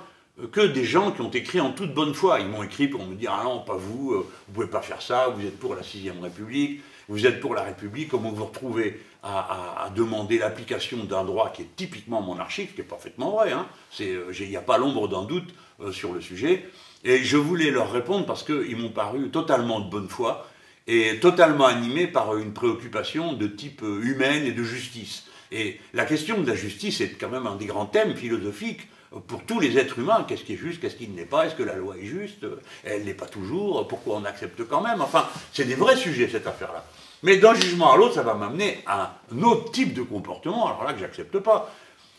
que 0.53 0.61
des 0.61 0.85
gens 0.85 1.11
qui 1.11 1.21
ont 1.21 1.33
écrit 1.33 1.61
en 1.61 1.73
toute 1.73 1.93
bonne 1.93 2.15
foi. 2.15 2.39
Ils 2.39 2.47
m'ont 2.47 2.63
écrit 2.63 2.87
pour 2.87 3.05
me 3.05 3.17
dire 3.17 3.33
Ah 3.37 3.43
non, 3.43 3.59
pas 3.59 3.75
vous, 3.75 4.23
vous 4.23 4.53
pouvez 4.55 4.69
pas 4.69 4.83
faire 4.83 5.03
ça, 5.03 5.31
vous 5.31 5.45
êtes 5.45 5.59
pour 5.59 5.75
la 5.75 5.83
sixième 5.83 6.21
République, 6.21 6.81
vous 7.09 7.27
êtes 7.27 7.41
pour 7.41 7.55
la 7.55 7.63
République, 7.63 8.09
comment 8.09 8.31
vous 8.31 8.37
vous 8.37 8.47
retrouvez 8.47 9.01
à, 9.23 9.91
demander 9.95 10.39
l'application 10.39 11.05
d'un 11.05 11.25
droit 11.25 11.51
qui 11.51 11.63
est 11.63 11.77
typiquement 11.77 12.21
monarchique, 12.21 12.71
ce 12.71 12.75
qui 12.75 12.81
est 12.83 12.85
parfaitement 12.85 13.31
vrai. 13.31 13.53
Hein. 13.53 13.67
Il 13.99 14.49
n'y 14.49 14.57
a 14.57 14.61
pas 14.61 14.77
l'ombre 14.77 15.09
d'un 15.09 15.25
doute 15.25 15.55
sur 15.93 16.13
le 16.13 16.21
sujet. 16.21 16.69
Et 17.05 17.23
je 17.25 17.37
voulais 17.37 17.71
leur 17.71 17.91
répondre 17.91 18.27
parce 18.27 18.43
qu'ils 18.43 18.77
m'ont 18.77 18.91
paru 18.91 19.31
totalement 19.31 19.81
de 19.81 19.91
bonne 19.91 20.09
foi 20.09 20.47
et 20.87 21.19
totalement 21.21 21.67
animés 21.67 22.07
par 22.07 22.37
une 22.37 22.53
préoccupation 22.53 23.33
de 23.33 23.47
type 23.47 23.83
humaine 23.83 24.45
et 24.45 24.53
de 24.53 24.63
justice. 24.63 25.25
Et 25.53 25.81
la 25.93 26.05
question 26.05 26.41
de 26.41 26.47
la 26.47 26.55
justice 26.55 27.01
est 27.01 27.19
quand 27.19 27.29
même 27.29 27.47
un 27.47 27.57
des 27.57 27.67
grands 27.67 27.87
thèmes 27.87 28.17
philosophiques 28.17 28.89
pour 29.27 29.45
tous 29.45 29.61
les 29.61 29.79
êtres 29.79 29.99
humains. 29.99 30.25
Qu'est-ce 30.27 30.45
qui 30.45 30.55
est 30.55 30.59
juste, 30.59 30.81
qu'est-ce 30.81 30.97
qui 30.97 31.09
ne 31.09 31.17
l'est 31.17 31.25
pas 31.25 31.47
Est-ce 31.47 31.55
que 31.55 31.63
la 31.63 31.75
loi 31.75 31.97
est 31.97 32.07
juste 32.07 32.47
Elle 32.85 33.03
ne 33.03 33.07
l'est 33.07 33.15
pas 33.15 33.27
toujours. 33.27 33.87
Pourquoi 33.89 34.17
on 34.17 34.25
accepte 34.25 34.67
quand 34.69 34.81
même 34.81 35.01
Enfin, 35.01 35.27
c'est 35.53 35.65
des 35.65 35.75
vrais 35.75 35.97
sujets, 35.97 36.29
cette 36.29 36.47
affaire-là. 36.47 36.85
Mais 37.23 37.39
d'un 37.39 37.55
jugement 37.55 37.93
à 37.93 37.97
l'autre, 37.97 38.15
ça 38.15 38.23
va 38.23 38.35
m'amener 38.35 38.83
à 38.87 39.17
un 39.35 39.43
autre 39.43 39.73
type 39.73 39.95
de 39.95 40.03
comportement, 40.03 40.67
alors 40.67 40.85
là 40.85 40.93
que 40.93 41.01
j'accepte 41.01 41.39
pas. 41.39 41.73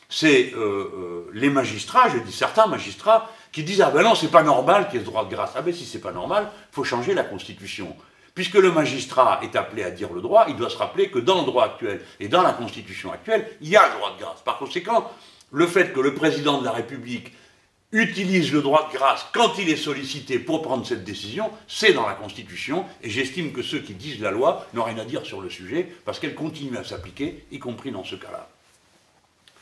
C'est 0.09 0.53
euh, 0.53 0.57
euh, 0.57 1.31
les 1.33 1.49
magistrats, 1.49 2.09
je 2.09 2.17
dis 2.17 2.31
certains 2.31 2.67
magistrats, 2.67 3.29
qui 3.51 3.63
disent 3.63 3.81
Ah 3.81 3.91
ben 3.91 4.03
non, 4.03 4.15
c'est 4.15 4.31
pas 4.31 4.43
normal 4.43 4.87
qu'il 4.87 4.99
y 4.99 5.01
ait 5.01 5.05
ce 5.05 5.09
droit 5.09 5.25
de 5.25 5.29
grâce. 5.29 5.51
Ah 5.55 5.61
ben 5.61 5.73
si 5.73 5.85
c'est 5.85 5.99
pas 5.99 6.11
normal, 6.11 6.49
faut 6.71 6.83
changer 6.83 7.13
la 7.13 7.23
Constitution. 7.23 7.95
Puisque 8.33 8.55
le 8.55 8.71
magistrat 8.71 9.39
est 9.43 9.55
appelé 9.55 9.83
à 9.83 9.91
dire 9.91 10.11
le 10.11 10.21
droit, 10.21 10.45
il 10.49 10.57
doit 10.57 10.69
se 10.69 10.77
rappeler 10.77 11.09
que 11.09 11.19
dans 11.19 11.39
le 11.39 11.45
droit 11.45 11.65
actuel 11.65 12.01
et 12.19 12.27
dans 12.27 12.41
la 12.41 12.53
Constitution 12.53 13.13
actuelle, 13.13 13.47
il 13.61 13.69
y 13.69 13.77
a 13.77 13.87
le 13.87 13.93
droit 13.93 14.13
de 14.15 14.19
grâce. 14.19 14.41
Par 14.41 14.57
conséquent, 14.57 15.09
le 15.55 15.67
fait 15.67 15.93
que 15.93 16.01
le 16.01 16.13
président 16.13 16.59
de 16.59 16.65
la 16.65 16.73
République 16.73 17.31
utilise 17.93 18.51
le 18.51 18.61
droit 18.61 18.89
de 18.91 18.97
grâce 18.97 19.25
quand 19.31 19.57
il 19.57 19.69
est 19.69 19.77
sollicité 19.77 20.37
pour 20.37 20.61
prendre 20.61 20.85
cette 20.85 21.05
décision, 21.05 21.49
c'est 21.65 21.93
dans 21.93 22.05
la 22.05 22.13
Constitution, 22.13 22.83
et 23.01 23.09
j'estime 23.09 23.53
que 23.53 23.61
ceux 23.61 23.79
qui 23.79 23.93
disent 23.93 24.19
la 24.19 24.31
loi 24.31 24.67
n'ont 24.73 24.83
rien 24.83 24.97
à 24.97 25.05
dire 25.05 25.25
sur 25.25 25.39
le 25.39 25.49
sujet, 25.49 25.87
parce 26.03 26.19
qu'elle 26.19 26.35
continue 26.35 26.75
à 26.77 26.83
s'appliquer, 26.83 27.45
y 27.51 27.59
compris 27.59 27.91
dans 27.91 28.03
ce 28.03 28.15
cas-là. 28.15 28.49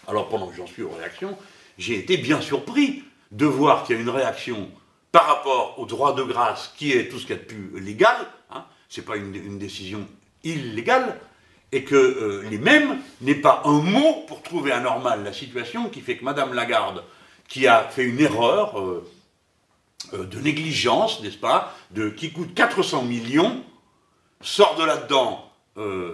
Alors 0.08 0.30
pendant 0.30 0.48
que 0.48 0.56
j'en 0.56 0.66
suis 0.66 0.82
aux 0.82 0.90
réactions, 0.90 1.38
j'ai 1.78 2.00
été 2.00 2.18
bien 2.18 2.42
surpris 2.42 3.04
de 3.32 3.46
voir 3.46 3.84
qu'il 3.84 3.96
y 3.96 4.00
a 4.00 4.02
une 4.02 4.10
réaction 4.10 4.72
par 5.12 5.28
rapport 5.28 5.78
au 5.78 5.86
droit 5.86 6.16
de 6.16 6.24
grâce, 6.24 6.74
qui 6.76 6.92
est 6.92 7.08
tout 7.08 7.20
ce 7.20 7.28
qu'il 7.28 7.36
y 7.36 7.40
a 7.40 7.42
de 7.42 7.48
plus 7.48 7.80
légal, 7.80 8.18
hein, 8.50 8.66
ce 8.90 9.00
n'est 9.00 9.06
pas 9.06 9.16
une, 9.16 9.60
décision 9.60 10.08
illégale, 10.44 11.20
et 11.74 11.84
que 11.84 11.96
euh, 11.96 12.44
les 12.50 12.60
mêmes 12.60 13.00
n'aient 13.22 13.34
pas 13.34 13.64
un 13.66 13.82
mot 13.82 14.24
pour 14.28 14.44
trouver 14.44 14.72
anormal 14.72 15.24
la 15.24 15.34
situation 15.34 15.90
qui 15.90 16.02
fait 16.02 16.18
que 16.18 16.24
Madame 16.24 16.54
Lagarde, 16.54 17.04
qui 17.48 17.68
a 17.68 17.84
fait 17.84 18.04
une 18.04 18.20
erreur 18.20 18.80
euh, 18.80 19.04
euh, 20.14 20.26
de 20.26 20.40
négligence, 20.40 21.22
n'est-ce 21.24 21.38
pas, 21.38 21.76
qui 22.16 22.32
coûte 22.32 22.54
400 22.54 23.04
millions, 23.04 23.64
sort 24.40 24.76
de 24.80 24.86
là-dedans 24.86 25.50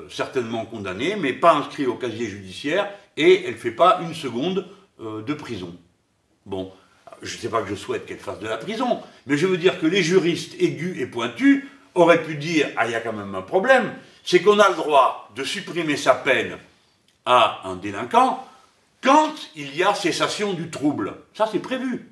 certainement 0.10 0.66
condamnée, 0.66 1.18
mais 1.18 1.34
pas 1.34 1.54
inscrit 1.54 1.86
au 1.86 1.96
casier 1.96 2.28
judiciaire, 2.28 2.90
et 3.18 3.44
elle 3.44 3.56
ne 3.56 3.58
fait 3.58 3.72
pas 3.72 4.00
une 4.02 4.14
seconde 4.14 4.66
de 5.00 5.34
prison. 5.34 5.76
Bon, 6.46 6.72
je 7.22 7.36
ne 7.36 7.42
sais 7.42 7.50
pas 7.50 7.62
que 7.62 7.68
je 7.68 7.76
souhaite 7.76 8.06
qu'elle 8.06 8.20
fasse 8.20 8.40
de 8.40 8.48
la 8.48 8.56
prison, 8.56 9.02
mais 9.28 9.36
je 9.36 9.48
veux 9.48 9.58
dire 9.58 9.78
que 9.78 9.86
les 9.86 10.02
juristes 10.02 10.56
aigus 10.62 10.98
et 10.98 11.08
pointus 11.08 11.66
auraient 11.94 12.24
pu 12.24 12.36
dire 12.36 12.70
Ah, 12.78 12.88
il 12.88 12.94
y 12.94 12.96
a 12.96 13.02
quand 13.02 13.12
même 13.12 13.36
un 13.36 13.42
problème, 13.42 13.92
c'est 14.30 14.44
qu'on 14.44 14.60
a 14.60 14.70
le 14.70 14.76
droit 14.76 15.28
de 15.36 15.44
supprimer 15.44 15.98
sa 15.98 16.14
peine 16.14 16.60
à 17.26 17.62
un 17.64 17.76
délinquant 17.76 18.46
quand 19.02 19.34
il 19.56 19.76
y 19.76 19.84
a 19.84 19.96
cessation 19.96 20.54
du 20.54 20.70
trouble. 20.70 21.16
Ça, 21.34 21.50
c'est 21.52 21.58
prévu. 21.58 22.12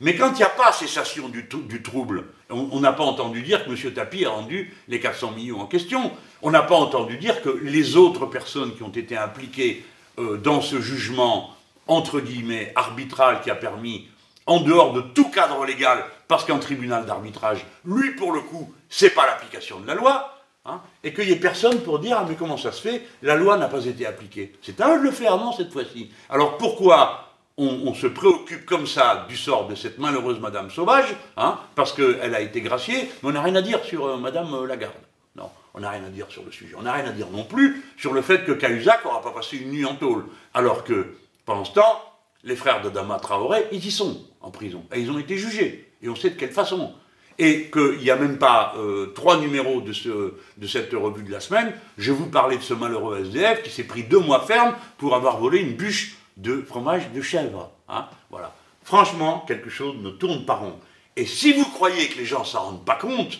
Mais 0.00 0.16
quand 0.16 0.32
il 0.32 0.38
n'y 0.38 0.42
a 0.42 0.48
pas 0.48 0.72
cessation 0.72 1.28
du, 1.28 1.46
trouble, 1.84 2.24
on 2.50 2.80
n'a 2.80 2.92
pas 2.92 3.04
entendu 3.04 3.42
dire 3.42 3.64
que 3.64 3.70
M. 3.70 3.94
Tapi 3.94 4.24
a 4.24 4.30
rendu 4.30 4.74
les 4.88 4.98
400 4.98 5.30
millions 5.36 5.60
en 5.60 5.66
question. 5.66 6.10
On 6.42 6.50
n'a 6.50 6.62
pas 6.62 6.74
entendu 6.74 7.16
dire 7.16 7.40
que 7.42 7.60
les 7.62 7.94
autres 7.94 8.26
personnes 8.26 8.74
qui 8.74 8.82
ont 8.82 8.88
été 8.88 9.16
impliquées 9.16 9.86
euh, 10.18 10.38
dans 10.38 10.60
ce 10.60 10.80
jugement, 10.80 11.54
entre 11.86 12.18
guillemets, 12.18 12.72
arbitral 12.74 13.40
qui 13.42 13.52
a 13.52 13.54
permis 13.54 14.08
en 14.46 14.58
dehors 14.58 14.92
de 14.94 15.00
tout 15.00 15.30
cadre 15.30 15.64
légal, 15.64 16.04
parce 16.26 16.44
qu'un 16.44 16.58
tribunal 16.58 17.06
d'arbitrage, 17.06 17.64
lui, 17.84 18.16
pour 18.16 18.32
le 18.32 18.40
coup, 18.40 18.74
c'est 18.88 19.10
pas 19.10 19.26
l'application 19.26 19.78
de 19.78 19.86
la 19.86 19.94
loi, 19.94 20.35
hein, 20.66 20.80
et 21.04 21.12
qu'il 21.12 21.26
n'y 21.26 21.32
ait 21.32 21.36
personne 21.36 21.80
pour 21.80 21.98
dire, 21.98 22.18
ah, 22.18 22.26
mais 22.28 22.34
comment 22.34 22.56
ça 22.56 22.72
se 22.72 22.80
fait, 22.80 23.06
la 23.22 23.36
loi 23.36 23.56
n'a 23.56 23.68
pas 23.68 23.84
été 23.84 24.06
appliquée. 24.06 24.52
C'est 24.62 24.80
à 24.80 24.94
eux 24.94 24.98
de 24.98 25.04
le 25.04 25.10
faire, 25.10 25.36
non, 25.36 25.52
cette 25.52 25.72
fois-ci. 25.72 26.10
Alors 26.28 26.56
pourquoi 26.58 27.26
on, 27.58 27.94
se 27.94 28.06
préoccupe 28.06 28.66
comme 28.66 28.86
ça 28.86 29.26
du 29.28 29.36
sort 29.36 29.66
de 29.66 29.74
cette 29.74 29.98
malheureuse 29.98 30.40
Madame 30.40 30.70
Sauvage, 30.70 31.16
hein, 31.36 31.58
parce 31.74 31.92
qu'elle 31.92 32.34
a 32.34 32.40
été 32.40 32.60
graciée, 32.60 33.10
mais 33.22 33.30
on 33.30 33.32
n'a 33.32 33.42
rien 33.42 33.54
à 33.56 33.62
dire 33.62 33.82
sur 33.84 34.06
euh, 34.06 34.16
Madame 34.18 34.52
euh, 34.52 34.66
Lagarde. 34.66 34.92
Non, 35.36 35.50
on 35.74 35.80
n'a 35.80 35.90
rien 35.90 36.04
à 36.04 36.10
dire 36.10 36.26
sur 36.28 36.44
le 36.44 36.52
sujet. 36.52 36.74
On 36.78 36.82
n'a 36.82 36.92
rien 36.92 37.06
à 37.06 37.12
dire 37.12 37.28
non 37.30 37.44
plus 37.44 37.82
sur 37.96 38.12
le 38.12 38.20
fait 38.20 38.44
que 38.44 38.52
Cahuzac 38.52 39.04
n'aura 39.04 39.22
pas 39.22 39.30
passé 39.30 39.56
une 39.56 39.70
nuit 39.70 39.84
en 39.84 39.94
tôle, 39.94 40.26
alors 40.52 40.84
que, 40.84 41.14
pendant 41.46 41.64
ce 41.64 41.72
temps, 41.72 42.02
les 42.44 42.56
frères 42.56 42.82
de 42.82 42.90
Dama 42.90 43.18
Traoré, 43.18 43.66
ils 43.72 43.84
y 43.84 43.90
sont 43.90 44.22
en 44.40 44.50
prison. 44.50 44.84
Et 44.92 45.00
ils 45.00 45.10
ont 45.10 45.18
été 45.18 45.36
jugés. 45.36 45.92
Et 46.02 46.08
on 46.08 46.14
sait 46.14 46.30
de 46.30 46.36
quelle 46.36 46.52
façon. 46.52 46.94
Et 47.38 47.70
qu'il 47.70 47.98
n'y 47.98 48.10
a 48.10 48.16
même 48.16 48.38
pas 48.38 48.74
euh, 48.78 49.12
trois 49.14 49.38
numéros 49.38 49.80
de, 49.82 49.92
ce, 49.92 50.34
de 50.56 50.66
cette 50.66 50.92
revue 50.92 51.22
de 51.22 51.30
la 51.30 51.40
semaine, 51.40 51.74
je 51.98 52.12
vous 52.12 52.26
parlais 52.26 52.56
de 52.56 52.62
ce 52.62 52.72
malheureux 52.72 53.20
SDF 53.24 53.62
qui 53.62 53.70
s'est 53.70 53.84
pris 53.84 54.04
deux 54.04 54.20
mois 54.20 54.40
ferme 54.40 54.74
pour 54.96 55.14
avoir 55.14 55.38
volé 55.38 55.58
une 55.58 55.74
bûche 55.74 56.16
de 56.36 56.62
fromage 56.62 57.10
de 57.12 57.20
chèvre. 57.20 57.70
Hein 57.88 58.06
voilà. 58.30 58.54
Franchement, 58.84 59.44
quelque 59.46 59.68
chose 59.70 59.96
ne 60.00 60.10
tourne 60.10 60.46
pas 60.46 60.54
rond. 60.54 60.78
Et 61.16 61.26
si 61.26 61.52
vous 61.52 61.64
croyez 61.64 62.08
que 62.08 62.18
les 62.18 62.24
gens 62.24 62.44
s'en 62.44 62.62
rendent 62.62 62.84
pas 62.84 62.96
compte, 62.96 63.38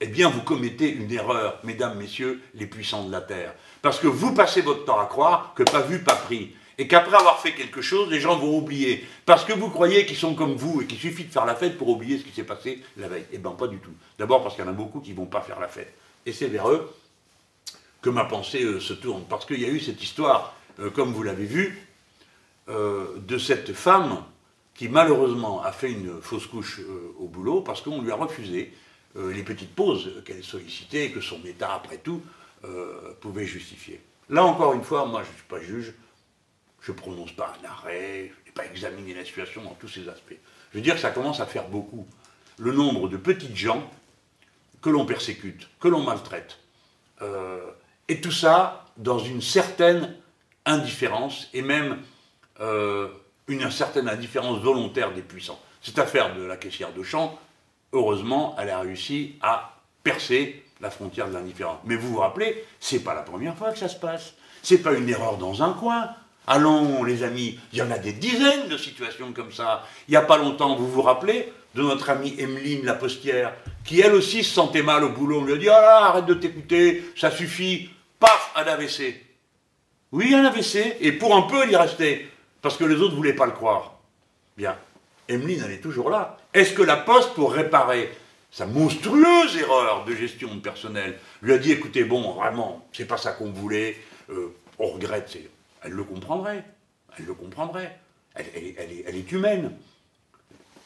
eh 0.00 0.06
bien 0.06 0.28
vous 0.28 0.42
commettez 0.42 0.90
une 0.90 1.10
erreur, 1.10 1.58
mesdames, 1.64 1.96
messieurs, 1.96 2.42
les 2.54 2.66
puissants 2.66 3.04
de 3.04 3.12
la 3.12 3.20
terre. 3.20 3.54
Parce 3.82 3.98
que 3.98 4.06
vous 4.06 4.34
passez 4.34 4.60
votre 4.60 4.84
temps 4.84 5.00
à 5.00 5.06
croire 5.06 5.52
que 5.54 5.62
pas 5.62 5.80
vu, 5.80 6.00
pas 6.00 6.16
pris 6.16 6.54
et 6.78 6.88
qu'après 6.88 7.16
avoir 7.16 7.40
fait 7.40 7.52
quelque 7.52 7.82
chose, 7.82 8.10
les 8.10 8.20
gens 8.20 8.36
vont 8.36 8.58
oublier. 8.58 9.06
Parce 9.26 9.44
que 9.44 9.52
vous 9.52 9.70
croyez 9.70 10.06
qu'ils 10.06 10.16
sont 10.16 10.34
comme 10.34 10.54
vous 10.54 10.82
et 10.82 10.86
qu'il 10.86 10.98
suffit 10.98 11.24
de 11.24 11.32
faire 11.32 11.44
la 11.44 11.54
fête 11.54 11.78
pour 11.78 11.88
oublier 11.88 12.18
ce 12.18 12.24
qui 12.24 12.32
s'est 12.32 12.44
passé 12.44 12.82
la 12.96 13.08
veille. 13.08 13.24
Eh 13.32 13.38
bien, 13.38 13.52
pas 13.52 13.68
du 13.68 13.78
tout. 13.78 13.92
D'abord 14.18 14.42
parce 14.42 14.56
qu'il 14.56 14.64
y 14.64 14.66
en 14.66 14.70
a 14.70 14.74
beaucoup 14.74 15.00
qui 15.00 15.12
ne 15.12 15.16
vont 15.16 15.26
pas 15.26 15.40
faire 15.40 15.60
la 15.60 15.68
fête. 15.68 15.92
Et 16.26 16.32
c'est 16.32 16.48
vers 16.48 16.68
eux 16.68 16.90
que 18.02 18.10
ma 18.10 18.24
pensée 18.24 18.62
euh, 18.62 18.80
se 18.80 18.92
tourne. 18.92 19.24
Parce 19.28 19.46
qu'il 19.46 19.60
y 19.60 19.64
a 19.64 19.68
eu 19.68 19.80
cette 19.80 20.02
histoire, 20.02 20.54
euh, 20.80 20.90
comme 20.90 21.12
vous 21.12 21.22
l'avez 21.22 21.46
vu, 21.46 21.86
euh, 22.68 23.18
de 23.18 23.38
cette 23.38 23.72
femme 23.72 24.22
qui 24.74 24.88
malheureusement 24.88 25.62
a 25.62 25.70
fait 25.70 25.92
une 25.92 26.20
fausse 26.20 26.46
couche 26.46 26.80
au 27.20 27.28
boulot 27.28 27.60
parce 27.60 27.80
qu'on 27.80 28.02
lui 28.02 28.10
a 28.10 28.16
refusé 28.16 28.72
les 29.14 29.44
petites 29.44 29.72
pauses 29.72 30.10
qu'elle 30.26 30.42
sollicitait 30.42 31.04
et 31.04 31.12
que 31.12 31.20
son 31.20 31.38
état, 31.44 31.72
après 31.72 31.98
tout, 31.98 32.20
pouvait 33.20 33.44
justifier. 33.46 34.00
Là 34.28 34.42
encore 34.42 34.72
une 34.72 34.82
fois, 34.82 35.06
moi 35.06 35.22
je 35.22 35.28
ne 35.28 35.34
suis 35.34 35.46
pas 35.46 35.60
juge, 35.60 35.94
je 36.84 36.92
ne 36.92 36.96
prononce 36.96 37.32
pas 37.32 37.54
un 37.60 37.68
arrêt, 37.68 38.30
je 38.42 38.50
n'ai 38.50 38.54
pas 38.54 38.66
examiné 38.66 39.14
la 39.14 39.24
situation 39.24 39.62
dans 39.62 39.74
tous 39.74 39.88
ses 39.88 40.08
aspects. 40.08 40.36
Je 40.70 40.78
veux 40.78 40.82
dire 40.82 40.94
que 40.94 41.00
ça 41.00 41.10
commence 41.10 41.40
à 41.40 41.46
faire 41.46 41.68
beaucoup. 41.68 42.06
Le 42.58 42.72
nombre 42.72 43.08
de 43.08 43.16
petites 43.16 43.56
gens 43.56 43.90
que 44.82 44.90
l'on 44.90 45.06
persécute, 45.06 45.68
que 45.80 45.88
l'on 45.88 46.02
maltraite. 46.02 46.58
Euh, 47.22 47.64
et 48.08 48.20
tout 48.20 48.30
ça 48.30 48.84
dans 48.98 49.18
une 49.18 49.40
certaine 49.40 50.14
indifférence, 50.66 51.48
et 51.54 51.62
même 51.62 52.02
euh, 52.60 53.08
une 53.48 53.70
certaine 53.70 54.08
indifférence 54.08 54.60
volontaire 54.60 55.12
des 55.14 55.22
puissants. 55.22 55.60
Cette 55.82 55.98
affaire 55.98 56.36
de 56.36 56.42
la 56.42 56.56
caissière 56.56 56.92
de 56.92 57.02
champ, 57.02 57.38
heureusement, 57.92 58.56
elle 58.58 58.70
a 58.70 58.80
réussi 58.80 59.36
à 59.40 59.80
percer 60.02 60.62
la 60.80 60.90
frontière 60.90 61.28
de 61.28 61.32
l'indifférence. 61.32 61.78
Mais 61.84 61.96
vous 61.96 62.08
vous 62.08 62.18
rappelez, 62.18 62.62
c'est 62.78 63.00
pas 63.00 63.14
la 63.14 63.22
première 63.22 63.56
fois 63.56 63.72
que 63.72 63.78
ça 63.78 63.88
se 63.88 63.96
passe. 63.96 64.34
C'est 64.62 64.78
pas 64.78 64.92
une 64.92 65.08
erreur 65.08 65.38
dans 65.38 65.62
un 65.62 65.72
coin. 65.72 66.14
Allons, 66.46 67.04
les 67.04 67.22
amis, 67.22 67.58
il 67.72 67.78
y 67.78 67.82
en 67.82 67.90
a 67.90 67.98
des 67.98 68.12
dizaines 68.12 68.68
de 68.68 68.76
situations 68.76 69.32
comme 69.32 69.52
ça. 69.52 69.86
Il 70.08 70.10
n'y 70.10 70.16
a 70.16 70.22
pas 70.22 70.36
longtemps, 70.36 70.76
vous 70.76 70.90
vous 70.90 71.02
rappelez 71.02 71.52
de 71.74 71.82
notre 71.82 72.10
amie 72.10 72.34
Emeline 72.38 72.84
la 72.84 72.94
postière, 72.94 73.54
qui 73.84 74.00
elle 74.00 74.14
aussi 74.14 74.44
se 74.44 74.54
sentait 74.54 74.82
mal 74.82 75.04
au 75.04 75.08
boulot. 75.08 75.40
On 75.40 75.44
lui 75.44 75.54
a 75.54 75.56
dit 75.56 75.68
Ah, 75.68 76.06
arrête 76.06 76.26
de 76.26 76.34
t'écouter, 76.34 77.04
ça 77.16 77.30
suffit. 77.30 77.90
Paf, 78.20 78.52
un 78.56 78.62
AVC. 78.62 79.20
Oui, 80.12 80.34
un 80.34 80.44
AVC. 80.44 80.96
Et 81.00 81.12
pour 81.12 81.34
un 81.34 81.42
peu, 81.42 81.64
il 81.64 81.72
y 81.72 81.76
restait. 81.76 82.28
Parce 82.62 82.76
que 82.76 82.84
les 82.84 82.96
autres 82.96 83.12
ne 83.12 83.16
voulaient 83.16 83.32
pas 83.32 83.46
le 83.46 83.52
croire. 83.52 83.94
Bien. 84.56 84.76
Emeline, 85.28 85.62
elle 85.64 85.72
est 85.72 85.80
toujours 85.80 86.10
là. 86.10 86.36
Est-ce 86.52 86.74
que 86.74 86.82
la 86.82 86.96
Poste, 86.96 87.34
pour 87.34 87.52
réparer 87.52 88.12
sa 88.50 88.66
monstrueuse 88.66 89.56
erreur 89.56 90.04
de 90.04 90.14
gestion 90.14 90.54
de 90.54 90.60
personnel, 90.60 91.18
lui 91.42 91.54
a 91.54 91.58
dit 91.58 91.72
écoutez, 91.72 92.04
bon, 92.04 92.34
vraiment, 92.34 92.86
c'est 92.92 93.06
pas 93.06 93.16
ça 93.16 93.32
qu'on 93.32 93.50
voulait, 93.50 93.96
euh, 94.30 94.54
on 94.78 94.88
regrette, 94.90 95.28
c'est 95.32 95.48
elle 95.84 95.92
le 95.92 96.04
comprendrait. 96.04 96.64
Elle 97.18 97.26
le 97.26 97.34
comprendrait. 97.34 97.98
Elle, 98.34 98.46
est, 99.16 99.32
humaine. 99.32 99.72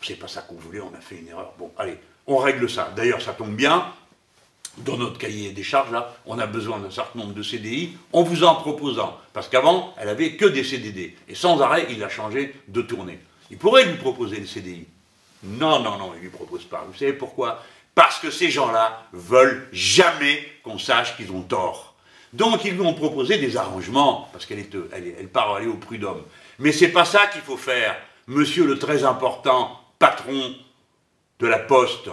C'est 0.02 0.16
pas 0.16 0.28
ça 0.28 0.42
qu'on 0.42 0.56
voulait, 0.56 0.80
on 0.80 0.94
a 0.94 1.00
fait 1.00 1.16
une 1.16 1.28
erreur. 1.28 1.54
Bon, 1.58 1.72
allez, 1.78 1.98
on 2.26 2.36
règle 2.36 2.68
ça. 2.68 2.92
D'ailleurs, 2.94 3.22
ça 3.22 3.32
tombe 3.32 3.54
bien. 3.54 3.86
Dans 4.78 4.96
notre 4.96 5.18
cahier 5.18 5.50
des 5.50 5.62
charges, 5.62 5.90
là, 5.90 6.14
on 6.26 6.38
a 6.38 6.46
besoin 6.46 6.78
d'un 6.78 6.90
certain 6.90 7.18
nombre 7.18 7.32
de 7.32 7.42
CDI 7.42 7.96
en 8.12 8.22
vous 8.22 8.44
en 8.44 8.54
proposant. 8.56 9.18
Parce 9.32 9.48
qu'avant, 9.48 9.94
elle 9.98 10.08
avait 10.08 10.36
que 10.36 10.44
des 10.44 10.62
CDD. 10.62 11.16
Et 11.26 11.34
sans 11.34 11.60
arrêt, 11.60 11.86
il 11.90 12.04
a 12.04 12.08
changé 12.08 12.54
de 12.68 12.82
tournée. 12.82 13.18
Il 13.50 13.56
pourrait 13.56 13.86
lui 13.86 13.96
proposer 13.96 14.38
le 14.38 14.46
CDI. 14.46 14.86
Non, 15.42 15.80
non, 15.80 15.98
non, 15.98 16.12
il 16.14 16.18
ne 16.18 16.22
lui 16.22 16.28
propose 16.30 16.64
pas. 16.64 16.84
Vous 16.86 16.96
savez 16.96 17.12
pourquoi? 17.12 17.62
Parce 17.94 18.18
que 18.20 18.30
ces 18.30 18.50
gens-là 18.50 19.04
veulent 19.12 19.68
jamais 19.72 20.46
qu'on 20.62 20.78
sache 20.78 21.16
qu'ils 21.16 21.32
ont 21.32 21.42
tort. 21.42 21.87
Donc 22.32 22.64
ils 22.64 22.74
lui 22.74 22.80
ont 22.80 22.94
proposé 22.94 23.38
des 23.38 23.56
arrangements, 23.56 24.28
parce 24.32 24.46
qu'elle 24.46 24.58
est, 24.58 24.74
elle, 24.92 25.14
elle 25.18 25.28
part 25.28 25.54
aller 25.54 25.66
au 25.66 25.74
prud'homme. 25.74 26.22
Mais 26.58 26.72
c'est 26.72 26.88
pas 26.88 27.04
ça 27.04 27.26
qu'il 27.28 27.40
faut 27.40 27.56
faire, 27.56 27.96
monsieur 28.26 28.66
le 28.66 28.78
très 28.78 29.04
important 29.04 29.80
patron 29.98 30.54
de 31.38 31.46
la 31.46 31.58
poste 31.58 32.10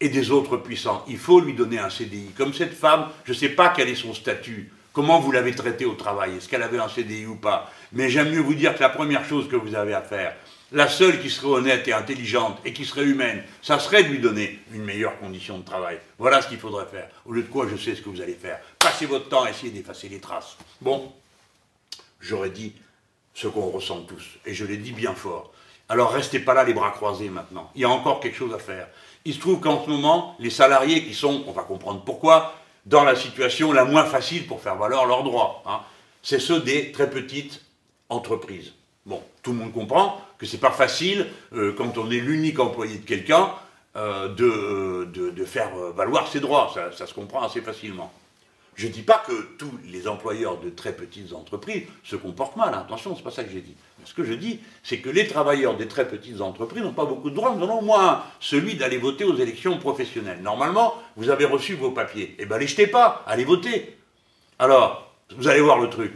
et 0.00 0.08
des 0.08 0.30
autres 0.30 0.56
puissants. 0.56 1.04
Il 1.08 1.16
faut 1.16 1.40
lui 1.40 1.54
donner 1.54 1.78
un 1.78 1.90
CDI. 1.90 2.30
Comme 2.36 2.52
cette 2.52 2.74
femme, 2.74 3.08
je 3.24 3.32
ne 3.32 3.36
sais 3.36 3.48
pas 3.48 3.70
quel 3.70 3.88
est 3.88 3.94
son 3.94 4.12
statut, 4.12 4.72
comment 4.92 5.20
vous 5.20 5.32
l'avez 5.32 5.54
traitée 5.54 5.84
au 5.84 5.94
travail, 5.94 6.36
est-ce 6.36 6.48
qu'elle 6.48 6.62
avait 6.62 6.78
un 6.78 6.88
CDI 6.88 7.26
ou 7.26 7.36
pas? 7.36 7.70
Mais 7.92 8.10
j'aime 8.10 8.30
mieux 8.30 8.40
vous 8.40 8.54
dire 8.54 8.74
que 8.74 8.80
la 8.80 8.88
première 8.88 9.24
chose 9.24 9.48
que 9.48 9.56
vous 9.56 9.74
avez 9.74 9.94
à 9.94 10.02
faire, 10.02 10.36
la 10.74 10.88
seule 10.88 11.22
qui 11.22 11.30
serait 11.30 11.46
honnête 11.46 11.86
et 11.86 11.92
intelligente 11.92 12.58
et 12.64 12.72
qui 12.72 12.84
serait 12.84 13.04
humaine, 13.04 13.44
ça 13.62 13.78
serait 13.78 14.02
de 14.02 14.08
lui 14.08 14.18
donner 14.18 14.58
une 14.72 14.82
meilleure 14.82 15.18
condition 15.20 15.56
de 15.56 15.64
travail. 15.64 15.98
Voilà 16.18 16.42
ce 16.42 16.48
qu'il 16.48 16.58
faudrait 16.58 16.86
faire. 16.86 17.08
Au 17.24 17.32
lieu 17.32 17.42
de 17.42 17.48
quoi, 17.48 17.66
je 17.70 17.76
sais 17.76 17.94
ce 17.94 18.02
que 18.02 18.08
vous 18.08 18.20
allez 18.20 18.34
faire. 18.34 18.58
Passez 18.80 19.06
votre 19.06 19.28
temps 19.28 19.44
à 19.44 19.50
essayer 19.50 19.70
d'effacer 19.70 20.08
les 20.08 20.18
traces. 20.18 20.56
Bon, 20.80 21.12
j'aurais 22.20 22.50
dit 22.50 22.72
ce 23.34 23.46
qu'on 23.46 23.70
ressent 23.70 24.00
tous, 24.02 24.24
et 24.44 24.52
je 24.52 24.64
l'ai 24.64 24.76
dit 24.76 24.92
bien 24.92 25.14
fort. 25.14 25.52
Alors 25.88 26.12
restez 26.12 26.40
pas 26.40 26.54
là 26.54 26.64
les 26.64 26.74
bras 26.74 26.90
croisés 26.90 27.28
maintenant. 27.28 27.70
Il 27.76 27.82
y 27.82 27.84
a 27.84 27.90
encore 27.90 28.18
quelque 28.18 28.36
chose 28.36 28.52
à 28.52 28.58
faire. 28.58 28.88
Il 29.24 29.32
se 29.32 29.38
trouve 29.38 29.60
qu'en 29.60 29.84
ce 29.84 29.88
moment, 29.88 30.34
les 30.40 30.50
salariés 30.50 31.04
qui 31.04 31.14
sont, 31.14 31.44
on 31.46 31.52
va 31.52 31.62
comprendre 31.62 32.02
pourquoi, 32.04 32.54
dans 32.84 33.04
la 33.04 33.14
situation 33.14 33.72
la 33.72 33.84
moins 33.84 34.04
facile 34.04 34.46
pour 34.46 34.60
faire 34.60 34.74
valoir 34.74 35.06
leurs 35.06 35.22
droits, 35.22 35.62
hein, 35.66 35.80
c'est 36.22 36.40
ceux 36.40 36.60
des 36.60 36.90
très 36.90 37.08
petites 37.08 37.62
entreprises. 38.08 38.72
Bon, 39.06 39.22
tout 39.42 39.52
le 39.52 39.58
monde 39.58 39.72
comprend 39.72 40.20
que 40.38 40.46
c'est 40.46 40.58
pas 40.58 40.70
facile, 40.70 41.26
euh, 41.54 41.72
quand 41.76 41.98
on 41.98 42.10
est 42.10 42.20
l'unique 42.20 42.58
employé 42.58 42.98
de 42.98 43.06
quelqu'un, 43.06 43.50
euh, 43.96 44.28
de, 44.28 45.04
de, 45.30 45.44
faire 45.44 45.70
valoir 45.94 46.26
ses 46.26 46.40
droits. 46.40 46.74
Ça, 46.96 47.06
se 47.06 47.14
comprend 47.14 47.42
assez 47.44 47.60
facilement. 47.60 48.12
Je 48.74 48.88
ne 48.88 48.92
dis 48.92 49.02
pas 49.02 49.22
que 49.24 49.56
tous 49.56 49.70
les 49.86 50.08
employeurs 50.08 50.58
de 50.58 50.68
très 50.68 50.92
petites 50.92 51.32
entreprises 51.32 51.84
se 52.02 52.16
comportent 52.16 52.56
mal, 52.56 52.74
attention, 52.74 53.14
c'est 53.14 53.22
pas 53.22 53.30
ça 53.30 53.44
que 53.44 53.52
j'ai 53.52 53.60
dit. 53.60 53.76
Ce 54.04 54.12
que 54.12 54.24
je 54.24 54.32
dis, 54.32 54.58
c'est 54.82 54.98
que 54.98 55.08
les 55.08 55.28
travailleurs 55.28 55.76
des 55.76 55.86
très 55.86 56.08
petites 56.08 56.40
entreprises 56.40 56.82
n'ont 56.82 56.92
pas 56.92 57.04
beaucoup 57.04 57.30
de 57.30 57.36
droits, 57.36 57.54
nous 57.54 57.62
avons 57.62 57.82
moins 57.82 58.24
celui 58.40 58.74
d'aller 58.74 58.98
voter 58.98 59.22
aux 59.22 59.36
élections 59.36 59.78
professionnelles. 59.78 60.42
Normalement, 60.42 60.94
vous 61.14 61.30
avez 61.30 61.44
reçu 61.44 61.74
vos 61.74 61.92
papiers. 61.92 62.34
Eh 62.40 62.46
bien, 62.46 62.58
les 62.58 62.66
jetez 62.66 62.88
pas, 62.88 63.22
allez 63.28 63.44
voter. 63.44 63.96
Alors, 64.58 65.14
vous 65.36 65.46
allez 65.46 65.60
voir 65.60 65.78
le 65.78 65.88
truc. 65.88 66.12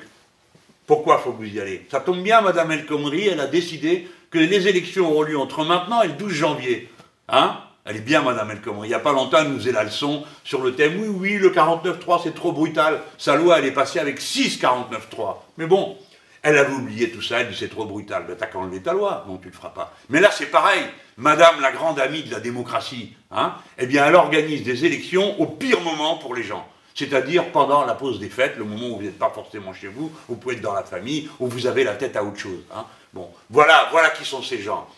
Pourquoi 0.89 1.19
faut 1.19 1.33
que 1.33 1.45
vous 1.45 1.55
y 1.55 1.61
allez? 1.61 1.87
Ça 1.91 2.01
tombe 2.01 2.23
bien, 2.23 2.41
Madame 2.41 2.73
El 2.73 2.87
Khomri, 2.87 3.29
elle 3.29 3.41
a 3.41 3.47
décidé 3.47 4.09
que 4.31 4.39
les 4.39 4.69
élections 4.69 5.11
auront 5.11 5.23
lieu 5.23 5.39
entre 5.39 5.63
maintenant 5.63 6.01
et 6.01 6.07
le 6.07 6.15
12 6.15 6.33
janvier. 6.33 6.91
Hein? 7.29 7.59
Elle 7.85 7.97
est 7.97 8.01
bien, 8.01 8.23
Madame 8.23 8.53
El 8.53 8.63
Khomri. 8.63 8.87
Il 8.87 8.89
n'y 8.89 8.95
a 8.95 8.99
pas 8.99 9.13
longtemps, 9.13 9.37
elle 9.43 9.51
nous 9.51 9.59
faisait 9.59 9.73
la 9.73 9.85
leçon 9.85 10.25
sur 10.45 10.63
le 10.63 10.75
thème 10.75 10.99
oui, 10.99 11.09
oui, 11.09 11.37
le 11.37 11.51
49-3, 11.51 12.23
c'est 12.25 12.35
trop 12.35 12.53
brutal. 12.53 13.03
Sa 13.19 13.37
loi, 13.37 13.59
elle 13.59 13.67
est 13.67 13.73
passée 13.73 13.99
avec 13.99 14.19
6 14.19 14.63
49-3. 14.63 15.37
Mais 15.59 15.67
bon, 15.67 15.95
elle 16.41 16.57
avait 16.57 16.73
oublié 16.73 17.11
tout 17.11 17.21
ça, 17.21 17.41
elle 17.41 17.51
dit 17.51 17.57
c'est 17.59 17.69
trop 17.69 17.85
brutal. 17.85 18.25
Ben, 18.27 18.35
t'as 18.35 18.47
qu'à 18.47 18.59
enlever 18.59 18.81
ta 18.81 18.95
loi. 18.95 19.27
Non, 19.29 19.37
tu 19.37 19.49
le 19.49 19.55
feras 19.55 19.69
pas. 19.69 19.95
Mais 20.09 20.21
là, 20.21 20.31
c'est 20.33 20.47
pareil. 20.47 20.85
Madame, 21.19 21.61
la 21.61 21.71
grande 21.71 22.01
amie 22.01 22.23
de 22.23 22.31
la 22.31 22.41
démocratie, 22.41 23.13
hein, 23.31 23.57
eh 23.77 23.85
bien, 23.85 24.07
elle 24.07 24.15
organise 24.15 24.63
des 24.63 24.87
élections 24.87 25.39
au 25.39 25.45
pire 25.45 25.83
moment 25.83 26.17
pour 26.17 26.35
les 26.35 26.45
gens. 26.45 26.67
C'est-à-dire 26.99 27.53
pendant 27.53 27.85
la 27.85 27.95
pause 27.95 28.19
des 28.19 28.29
fêtes, 28.29 28.57
le 28.57 28.65
moment 28.65 28.89
où 28.89 28.97
vous 28.97 29.03
n'êtes 29.03 29.21
pas 29.21 29.31
forcément 29.31 29.73
chez 29.73 29.87
vous, 29.87 30.11
vous 30.29 30.35
pouvez 30.35 30.57
être 30.57 30.61
dans 30.61 30.75
la 30.75 30.83
famille, 30.83 31.31
où 31.39 31.47
vous 31.47 31.69
avez 31.69 31.85
la 31.85 31.95
tête 31.95 32.17
à 32.17 32.25
autre 32.25 32.39
chose. 32.41 32.65
Hein. 32.75 32.85
Bon, 33.13 33.31
voilà, 33.51 33.87
voilà 33.93 34.11
qui 34.11 34.25
sont 34.25 34.43
ces 34.43 34.61
gens. 34.61 34.89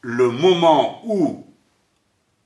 Le 0.00 0.28
moment 0.28 1.02
où 1.06 1.46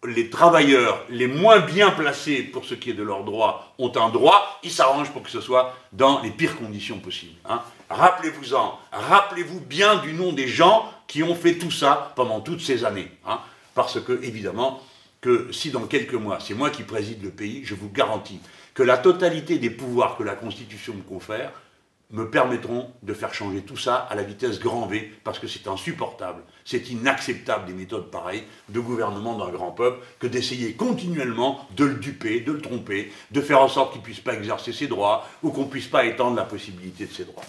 les 0.05 0.29
travailleurs 0.29 1.03
les 1.09 1.29
moins 1.29 1.61
bien 1.61 1.91
placés 1.93 2.43
pour 2.43 2.67
ce 2.67 2.75
qui 2.75 2.91
est 2.91 2.95
de 2.95 3.03
leurs 3.03 3.25
droits 3.25 3.73
ont 3.79 3.91
un 3.97 4.11
droit, 4.11 4.61
ils 4.63 4.71
s'arrangent 4.71 5.13
pour 5.13 5.23
que 5.23 5.31
ce 5.31 5.41
soit 5.41 5.75
dans 5.93 6.21
les 6.21 6.31
pires 6.31 6.59
conditions 6.59 6.99
possibles. 6.99 7.39
Hein. 7.49 7.63
Rappelez-vous-en, 7.89 8.79
rappelez-vous 8.93 9.61
bien 9.61 9.97
du 9.97 10.13
nom 10.13 10.35
des 10.35 10.47
gens 10.47 10.93
qui 11.07 11.23
ont 11.23 11.35
fait 11.35 11.55
tout 11.55 11.71
ça 11.71 12.13
pendant 12.17 12.41
toutes 12.41 12.61
ces 12.61 12.85
années. 12.85 13.11
Hein. 13.27 13.41
Parce 13.75 13.99
que, 13.99 14.23
évidemment, 14.23 14.83
que 15.23 15.51
si 15.53 15.71
dans 15.71 15.87
quelques 15.87 16.15
mois, 16.15 16.39
c'est 16.39 16.55
moi 16.55 16.69
qui 16.69 16.83
préside 16.83 17.23
le 17.23 17.31
pays, 17.31 17.63
je 17.65 17.75
vous 17.75 17.89
garantis 17.89 18.41
que 18.75 18.83
la 18.83 18.99
totalité 18.99 19.59
des 19.59 19.71
pouvoirs 19.71 20.17
que 20.17 20.23
la 20.23 20.35
Constitution 20.35 20.95
me 20.95 21.03
confère 21.03 21.53
me 22.11 22.29
permettront 22.29 22.91
de 23.03 23.15
faire 23.15 23.33
changer 23.33 23.63
tout 23.63 23.77
ça 23.77 23.97
à 23.97 24.15
la 24.15 24.23
vitesse 24.23 24.59
grand 24.59 24.87
V, 24.87 25.13
parce 25.23 25.39
que 25.39 25.47
c'est 25.47 25.69
insupportable, 25.69 26.43
c'est 26.65 26.91
inacceptable 26.91 27.67
des 27.67 27.73
méthodes 27.73 28.11
pareilles 28.11 28.43
de 28.69 28.81
gouvernement 28.81 29.39
d'un 29.39 29.51
grand 29.51 29.71
peuple 29.71 30.05
que 30.19 30.27
d'essayer 30.27 30.73
continuellement 30.73 31.67
de 31.77 31.85
le 31.85 31.95
duper, 31.95 32.41
de 32.41 32.53
le 32.53 32.61
tromper, 32.61 33.13
de 33.31 33.41
faire 33.41 33.63
en 33.63 33.69
sorte 33.69 33.93
qu'il 33.93 34.01
ne 34.01 34.05
puisse 34.05 34.21
pas 34.21 34.35
exercer 34.35 34.73
ses 34.73 34.89
droits 34.89 35.27
ou 35.43 35.51
qu'on 35.51 35.65
ne 35.65 35.71
puisse 35.71 35.87
pas 35.87 36.05
étendre 36.05 36.37
la 36.37 36.45
possibilité 36.45 37.07
de 37.07 37.13
ses 37.13 37.25
droits. 37.25 37.45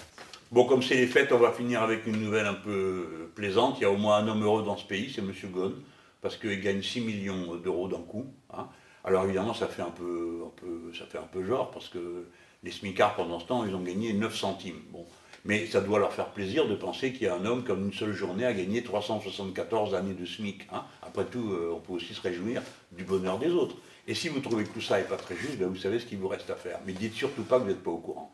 Bon, 0.51 0.65
comme 0.65 0.83
c'est 0.83 0.95
les 0.95 1.07
fêtes, 1.07 1.31
on 1.31 1.39
va 1.39 1.51
finir 1.51 1.81
avec 1.81 2.05
une 2.05 2.21
nouvelle 2.21 2.45
un 2.45 2.53
peu 2.53 3.29
plaisante. 3.35 3.77
Il 3.79 3.83
y 3.83 3.85
a 3.85 3.91
au 3.91 3.97
moins 3.97 4.17
un 4.17 4.27
homme 4.27 4.43
heureux 4.43 4.63
dans 4.63 4.77
ce 4.77 4.85
pays, 4.85 5.11
c'est 5.13 5.21
M. 5.21 5.31
Ghosn, 5.45 5.73
parce 6.21 6.35
qu'il 6.35 6.59
gagne 6.59 6.83
6 6.83 7.01
millions 7.01 7.55
d'euros 7.55 7.87
d'un 7.87 8.01
coup. 8.01 8.25
Hein. 8.53 8.67
Alors 9.03 9.25
évidemment, 9.25 9.53
ça 9.53 9.67
fait, 9.67 9.81
un 9.81 9.89
peu, 9.89 10.43
un 10.63 11.45
genre, 11.45 11.71
parce 11.71 11.89
que 11.89 12.27
les 12.63 12.71
smicards, 12.71 13.15
pendant 13.15 13.39
ce 13.39 13.45
temps, 13.45 13.65
ils 13.65 13.73
ont 13.75 13.81
gagné 13.81 14.13
9 14.13 14.35
centimes. 14.35 14.81
Bon. 14.91 15.05
Mais 15.43 15.65
ça 15.65 15.81
doit 15.81 15.97
leur 15.97 16.13
faire 16.13 16.29
plaisir 16.29 16.67
de 16.67 16.75
penser 16.75 17.13
qu'il 17.13 17.23
y 17.23 17.27
a 17.27 17.35
un 17.35 17.45
homme 17.45 17.63
comme 17.63 17.85
une 17.85 17.93
seule 17.93 18.13
journée 18.13 18.45
a 18.45 18.53
gagné 18.53 18.83
374 18.83 19.95
années 19.95 20.13
de 20.13 20.25
SMIC. 20.25 20.67
Hein. 20.71 20.83
Après 21.01 21.25
tout, 21.25 21.51
euh, 21.51 21.73
on 21.75 21.79
peut 21.79 21.93
aussi 21.93 22.13
se 22.13 22.21
réjouir 22.21 22.61
du 22.91 23.03
bonheur 23.03 23.39
des 23.39 23.49
autres. 23.49 23.75
Et 24.07 24.13
si 24.13 24.29
vous 24.29 24.39
trouvez 24.39 24.65
que 24.65 24.69
tout 24.69 24.81
ça 24.81 24.99
n'est 24.99 25.07
pas 25.07 25.17
très 25.17 25.35
juste, 25.35 25.57
ben 25.57 25.67
vous 25.67 25.77
savez 25.77 25.97
ce 25.99 26.05
qu'il 26.05 26.19
vous 26.19 26.27
reste 26.27 26.49
à 26.51 26.55
faire. 26.55 26.79
Mais 26.85 26.93
dites 26.93 27.15
surtout 27.15 27.43
pas 27.43 27.57
que 27.57 27.63
vous 27.63 27.69
n'êtes 27.69 27.83
pas 27.83 27.91
au 27.91 27.97
courant. 27.97 28.31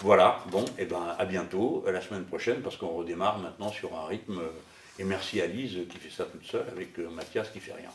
Voilà, 0.00 0.44
bon, 0.50 0.64
et 0.64 0.80
eh 0.80 0.84
ben 0.84 1.14
à 1.18 1.24
bientôt, 1.24 1.84
la 1.86 2.00
semaine 2.00 2.24
prochaine, 2.24 2.60
parce 2.60 2.76
qu'on 2.76 2.88
redémarre 2.88 3.38
maintenant 3.38 3.70
sur 3.70 3.96
un 3.96 4.06
rythme. 4.06 4.38
Euh, 4.38 4.50
et 4.98 5.04
merci 5.04 5.40
à 5.40 5.46
Lise 5.46 5.78
qui 5.88 5.96
fait 5.98 6.10
ça 6.10 6.24
toute 6.24 6.44
seule 6.44 6.66
avec 6.70 6.98
euh, 6.98 7.08
Mathias 7.08 7.48
qui 7.50 7.60
fait 7.60 7.72
rien. 7.72 7.88